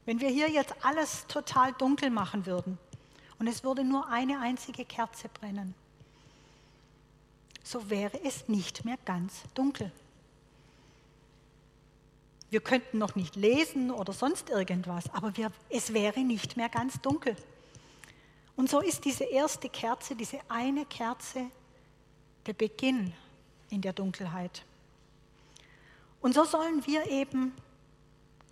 Wenn 0.05 0.21
wir 0.21 0.29
hier 0.29 0.49
jetzt 0.49 0.73
alles 0.81 1.27
total 1.27 1.73
dunkel 1.73 2.09
machen 2.09 2.45
würden 2.45 2.77
und 3.37 3.47
es 3.47 3.61
würde 3.61 3.83
nur 3.83 4.07
eine 4.07 4.39
einzige 4.39 4.85
Kerze 4.85 5.27
brennen, 5.27 5.75
so 7.63 7.89
wäre 7.89 8.23
es 8.23 8.47
nicht 8.47 8.85
mehr 8.85 8.97
ganz 9.03 9.43
dunkel. 9.53 9.91
Wir 12.49 12.61
könnten 12.61 12.97
noch 12.97 13.15
nicht 13.15 13.35
lesen 13.35 13.91
oder 13.91 14.13
sonst 14.13 14.49
irgendwas, 14.49 15.13
aber 15.13 15.35
wir, 15.35 15.51
es 15.69 15.93
wäre 15.93 16.21
nicht 16.21 16.55
mehr 16.55 16.69
ganz 16.69 17.01
dunkel. 17.01 17.35
Und 18.55 18.69
so 18.69 18.79
ist 18.79 19.03
diese 19.03 19.25
erste 19.25 19.67
Kerze, 19.67 20.15
diese 20.15 20.39
eine 20.47 20.85
Kerze, 20.85 21.47
der 22.45 22.53
Beginn 22.53 23.13
in 23.69 23.81
der 23.81 23.91
Dunkelheit. 23.91 24.63
Und 26.21 26.33
so 26.33 26.45
sollen 26.45 26.85
wir 26.85 27.07
eben, 27.07 27.53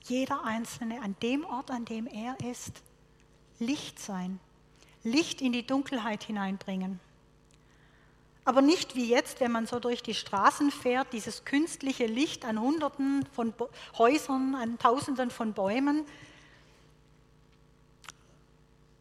jeder 0.03 0.43
Einzelne 0.43 1.01
an 1.01 1.15
dem 1.21 1.45
Ort, 1.45 1.69
an 1.69 1.85
dem 1.85 2.07
er 2.07 2.35
ist, 2.39 2.81
Licht 3.59 3.99
sein, 3.99 4.39
Licht 5.03 5.41
in 5.41 5.53
die 5.53 5.65
Dunkelheit 5.65 6.23
hineinbringen. 6.23 6.99
Aber 8.43 8.61
nicht 8.61 8.95
wie 8.95 9.07
jetzt, 9.07 9.41
wenn 9.41 9.51
man 9.51 9.67
so 9.67 9.79
durch 9.79 10.01
die 10.01 10.15
Straßen 10.15 10.71
fährt, 10.71 11.13
dieses 11.13 11.45
künstliche 11.45 12.07
Licht 12.07 12.45
an 12.45 12.59
Hunderten 12.59 13.25
von 13.33 13.53
Häusern, 13.97 14.55
an 14.55 14.79
Tausenden 14.79 15.29
von 15.29 15.53
Bäumen. 15.53 16.03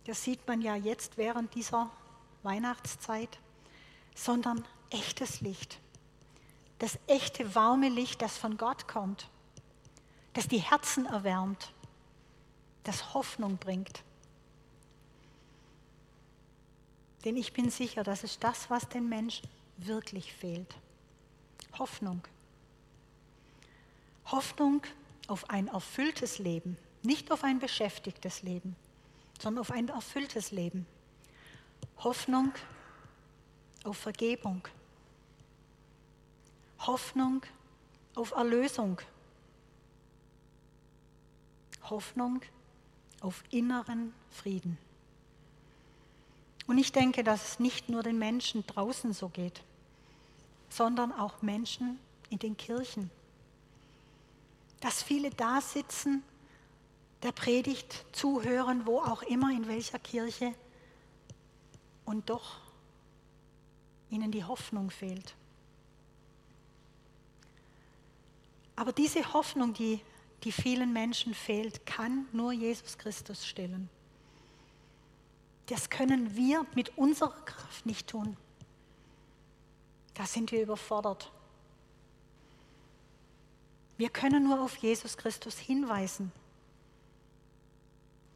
Das 0.04 0.22
sieht 0.22 0.46
man 0.46 0.61
ja 0.61 0.74
jetzt 0.74 1.16
während 1.16 1.54
dieser 1.54 1.90
Weihnachtszeit, 2.42 3.38
sondern 4.14 4.64
echtes 4.90 5.40
Licht 5.40 5.78
das 6.78 6.98
echte 7.06 7.54
warme 7.54 7.88
Licht, 7.88 8.22
das 8.22 8.36
von 8.36 8.56
Gott 8.56 8.86
kommt, 8.86 9.28
das 10.34 10.48
die 10.48 10.58
Herzen 10.58 11.06
erwärmt, 11.06 11.72
das 12.84 13.14
Hoffnung 13.14 13.56
bringt. 13.56 14.02
Denn 17.24 17.36
ich 17.36 17.52
bin 17.52 17.70
sicher, 17.70 18.04
das 18.04 18.22
ist 18.22 18.44
das, 18.44 18.70
was 18.70 18.88
den 18.88 19.08
Menschen 19.08 19.48
wirklich 19.76 20.32
fehlt. 20.32 20.76
Hoffnung. 21.78 22.22
Hoffnung 24.26 24.82
auf 25.26 25.50
ein 25.50 25.68
erfülltes 25.68 26.38
Leben, 26.38 26.76
nicht 27.02 27.32
auf 27.32 27.44
ein 27.44 27.58
beschäftigtes 27.58 28.42
Leben, 28.42 28.76
sondern 29.40 29.62
auf 29.62 29.70
ein 29.70 29.88
erfülltes 29.88 30.52
Leben. 30.52 30.86
Hoffnung 31.98 32.52
auf 33.84 33.96
Vergebung, 33.96 34.66
Hoffnung 36.88 37.42
auf 38.14 38.31
Erlösung. 38.31 38.98
Hoffnung 41.83 42.40
auf 43.20 43.44
inneren 43.51 44.14
Frieden. 44.31 44.79
Und 46.66 46.79
ich 46.79 46.90
denke, 46.90 47.22
dass 47.22 47.46
es 47.46 47.61
nicht 47.61 47.90
nur 47.90 48.03
den 48.03 48.18
Menschen 48.18 48.66
draußen 48.66 49.12
so 49.12 49.29
geht, 49.29 49.62
sondern 50.70 51.12
auch 51.12 51.42
Menschen 51.42 52.01
in 52.31 52.38
den 52.38 52.57
Kirchen. 52.57 53.11
Dass 54.81 55.03
viele 55.03 55.29
da 55.29 55.61
sitzen, 55.61 56.22
der 57.22 57.33
Predigt 57.33 58.07
zuhören, 58.12 58.87
wo 58.87 59.01
auch 59.01 59.20
immer, 59.24 59.51
in 59.51 59.68
welcher 59.68 59.98
Kirche, 59.98 60.55
und 62.07 62.31
doch 62.31 62.57
ihnen 64.09 64.33
die 64.33 64.44
Hoffnung 64.44 64.90
fehlt. 64.90 65.35
Aber 68.78 68.92
diese 68.92 69.32
Hoffnung, 69.32 69.74
die, 69.74 70.00
die 70.44 70.52
vielen 70.52 70.92
Menschen 70.92 71.34
fehlt, 71.34 71.84
kann 71.84 72.28
nur 72.30 72.52
Jesus 72.52 72.96
Christus 72.96 73.44
stillen. 73.44 73.90
Das 75.66 75.90
können 75.90 76.36
wir 76.36 76.64
mit 76.76 76.96
unserer 76.96 77.34
Kraft 77.44 77.86
nicht 77.86 78.06
tun. 78.06 78.36
Da 80.14 80.26
sind 80.26 80.52
wir 80.52 80.62
überfordert. 80.62 81.32
Wir 83.96 84.10
können 84.10 84.44
nur 84.44 84.60
auf 84.62 84.76
Jesus 84.76 85.16
Christus 85.16 85.58
hinweisen, 85.58 86.30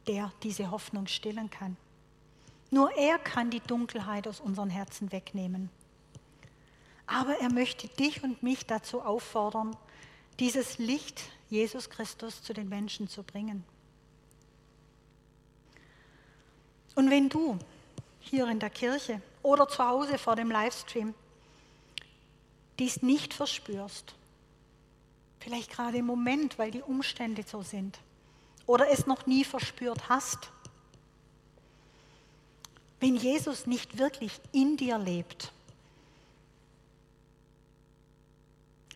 der 0.07 0.29
diese 0.43 0.71
Hoffnung 0.71 1.07
stillen 1.07 1.49
kann. 1.49 1.77
Nur 2.69 2.91
er 2.97 3.17
kann 3.17 3.49
die 3.49 3.61
Dunkelheit 3.61 4.27
aus 4.27 4.41
unseren 4.41 4.69
Herzen 4.69 5.09
wegnehmen. 5.13 5.69
Aber 7.07 7.39
er 7.39 7.49
möchte 7.49 7.87
dich 7.87 8.25
und 8.25 8.43
mich 8.43 8.65
dazu 8.65 9.01
auffordern, 9.01 9.77
dieses 10.39 10.77
Licht 10.77 11.21
Jesus 11.49 11.89
Christus 11.89 12.41
zu 12.41 12.53
den 12.53 12.69
Menschen 12.69 13.07
zu 13.07 13.23
bringen. 13.23 13.63
Und 16.95 17.09
wenn 17.09 17.29
du 17.29 17.57
hier 18.19 18.47
in 18.47 18.59
der 18.59 18.69
Kirche 18.69 19.21
oder 19.41 19.67
zu 19.67 19.85
Hause 19.85 20.17
vor 20.17 20.35
dem 20.35 20.51
Livestream 20.51 21.13
dies 22.79 23.01
nicht 23.01 23.33
verspürst, 23.33 24.15
vielleicht 25.39 25.71
gerade 25.71 25.97
im 25.97 26.05
Moment, 26.05 26.57
weil 26.57 26.71
die 26.71 26.81
Umstände 26.81 27.43
so 27.45 27.61
sind, 27.61 27.99
oder 28.65 28.89
es 28.89 29.05
noch 29.07 29.25
nie 29.25 29.43
verspürt 29.43 30.09
hast, 30.09 30.51
wenn 32.99 33.15
Jesus 33.15 33.67
nicht 33.67 33.97
wirklich 33.97 34.39
in 34.53 34.77
dir 34.77 34.97
lebt, 34.97 35.51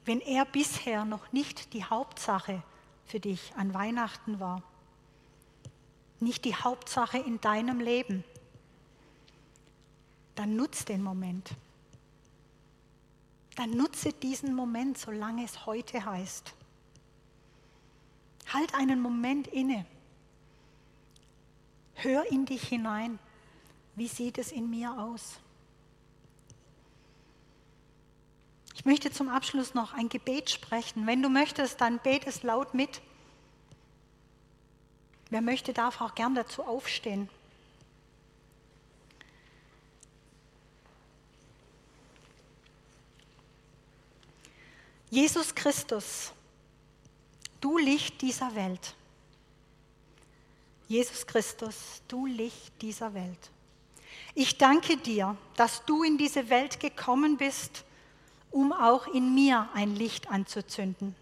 wenn 0.08 0.22
er 0.22 0.46
bisher 0.46 1.04
noch 1.04 1.34
nicht 1.34 1.74
die 1.74 1.84
Hauptsache 1.84 2.64
für 3.06 3.20
dich 3.20 3.54
an 3.58 3.74
Weihnachten 3.74 4.40
war, 4.40 4.64
nicht 6.22 6.46
die 6.46 6.56
Hauptsache 6.56 7.18
in 7.18 7.42
deinem 7.42 7.82
Leben, 7.82 8.24
dann 10.36 10.56
nutze 10.56 10.86
den 10.86 11.04
Moment. 11.04 11.52
Dann 13.56 13.72
nutze 13.72 14.14
diesen 14.14 14.56
Moment, 14.56 14.98
solange 14.98 15.44
es 15.44 15.66
heute 15.66 16.06
heißt. 16.06 16.54
Halt 18.54 18.74
einen 18.76 19.02
Moment 19.02 19.48
inne. 19.48 19.86
Hör 21.96 22.32
in 22.32 22.46
dich 22.46 22.64
hinein. 22.64 23.20
Wie 23.96 24.08
sieht 24.08 24.38
es 24.38 24.54
in 24.54 24.70
mir 24.70 24.98
aus? 24.98 25.42
Ich 28.78 28.86
möchte 28.86 29.12
zum 29.12 29.28
Abschluss 29.28 29.74
noch 29.74 29.94
ein 29.94 30.08
Gebet 30.08 30.52
sprechen. 30.52 31.08
Wenn 31.08 31.24
du 31.24 31.30
möchtest, 31.30 31.82
dann 31.82 31.98
bete 31.98 32.30
es 32.30 32.44
laut 32.44 32.76
mit. 32.76 33.02
Wer 35.32 35.42
möchte, 35.42 35.74
darf 35.74 36.00
auch 36.00 36.14
gern 36.14 36.36
dazu 36.36 36.64
aufstehen. 36.64 37.28
Jesus 45.10 45.56
Christus, 45.56 46.32
du 47.60 47.80
Licht 47.80 48.22
dieser 48.22 48.54
Welt. 48.54 48.94
Jesus 50.88 51.26
Christus, 51.26 52.04
du 52.08 52.28
Licht 52.28 52.80
dieser 52.84 53.16
Welt. 53.16 53.50
Ich 54.36 54.60
danke 54.60 54.98
dir, 54.98 55.36
dass 55.56 55.84
du 55.86 56.04
in 56.04 56.20
diese 56.20 56.52
Welt 56.52 56.80
gekommen 56.80 57.38
bist, 57.38 57.84
um 58.58 58.74
auch 58.74 59.06
in 59.06 59.36
mir 59.36 59.70
ein 59.76 59.96
Licht 59.96 60.32
anzuzünden. 60.32 61.14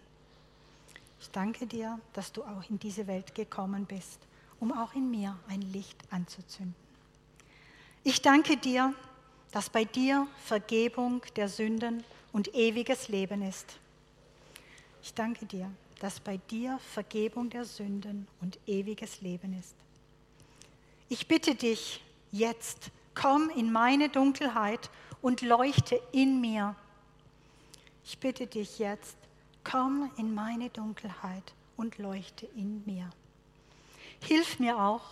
Ich 1.20 1.30
danke 1.32 1.66
dir, 1.66 2.00
dass 2.14 2.32
du 2.32 2.42
auch 2.42 2.70
in 2.70 2.78
diese 2.78 3.06
Welt 3.06 3.34
gekommen 3.34 3.84
bist, 3.84 4.20
um 4.58 4.72
auch 4.72 4.94
in 4.94 5.10
mir 5.10 5.36
ein 5.46 5.60
Licht 5.60 5.98
anzuzünden. 6.10 6.74
Ich 8.04 8.22
danke 8.22 8.56
dir, 8.56 8.94
dass 9.52 9.68
bei 9.68 9.84
dir 9.84 10.26
Vergebung 10.46 11.20
der 11.36 11.50
Sünden 11.50 12.04
und 12.32 12.54
ewiges 12.54 13.08
Leben 13.08 13.42
ist. 13.42 13.76
Ich 15.02 15.12
danke 15.12 15.44
dir, 15.44 15.70
dass 16.00 16.20
bei 16.20 16.38
dir 16.38 16.78
Vergebung 16.94 17.50
der 17.50 17.66
Sünden 17.66 18.26
und 18.40 18.58
ewiges 18.66 19.20
Leben 19.20 19.58
ist. 19.58 19.74
Ich 21.10 21.28
bitte 21.28 21.54
dich 21.54 22.02
jetzt, 22.32 22.90
komm 23.14 23.50
in 23.50 23.70
meine 23.70 24.08
Dunkelheit 24.08 24.88
und 25.20 25.42
leuchte 25.42 26.00
in 26.12 26.40
mir. 26.40 26.74
Ich 28.08 28.18
bitte 28.18 28.46
dich 28.46 28.78
jetzt, 28.78 29.16
komm 29.64 30.08
in 30.16 30.32
meine 30.32 30.70
Dunkelheit 30.70 31.54
und 31.76 31.98
leuchte 31.98 32.46
in 32.54 32.84
mir. 32.86 33.10
Hilf 34.20 34.60
mir 34.60 34.80
auch, 34.80 35.02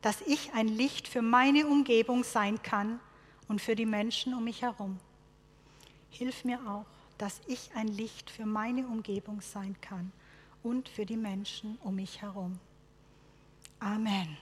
dass 0.00 0.22
ich 0.22 0.54
ein 0.54 0.66
Licht 0.66 1.06
für 1.06 1.20
meine 1.20 1.66
Umgebung 1.66 2.24
sein 2.24 2.62
kann 2.62 2.98
und 3.46 3.60
für 3.60 3.76
die 3.76 3.84
Menschen 3.84 4.32
um 4.32 4.44
mich 4.44 4.62
herum. 4.62 4.98
Hilf 6.08 6.44
mir 6.46 6.58
auch, 6.66 6.86
dass 7.18 7.42
ich 7.46 7.72
ein 7.74 7.88
Licht 7.88 8.30
für 8.30 8.46
meine 8.46 8.86
Umgebung 8.86 9.42
sein 9.42 9.76
kann 9.82 10.10
und 10.62 10.88
für 10.88 11.04
die 11.04 11.18
Menschen 11.18 11.76
um 11.84 11.96
mich 11.96 12.22
herum. 12.22 12.58
Amen. 13.80 14.38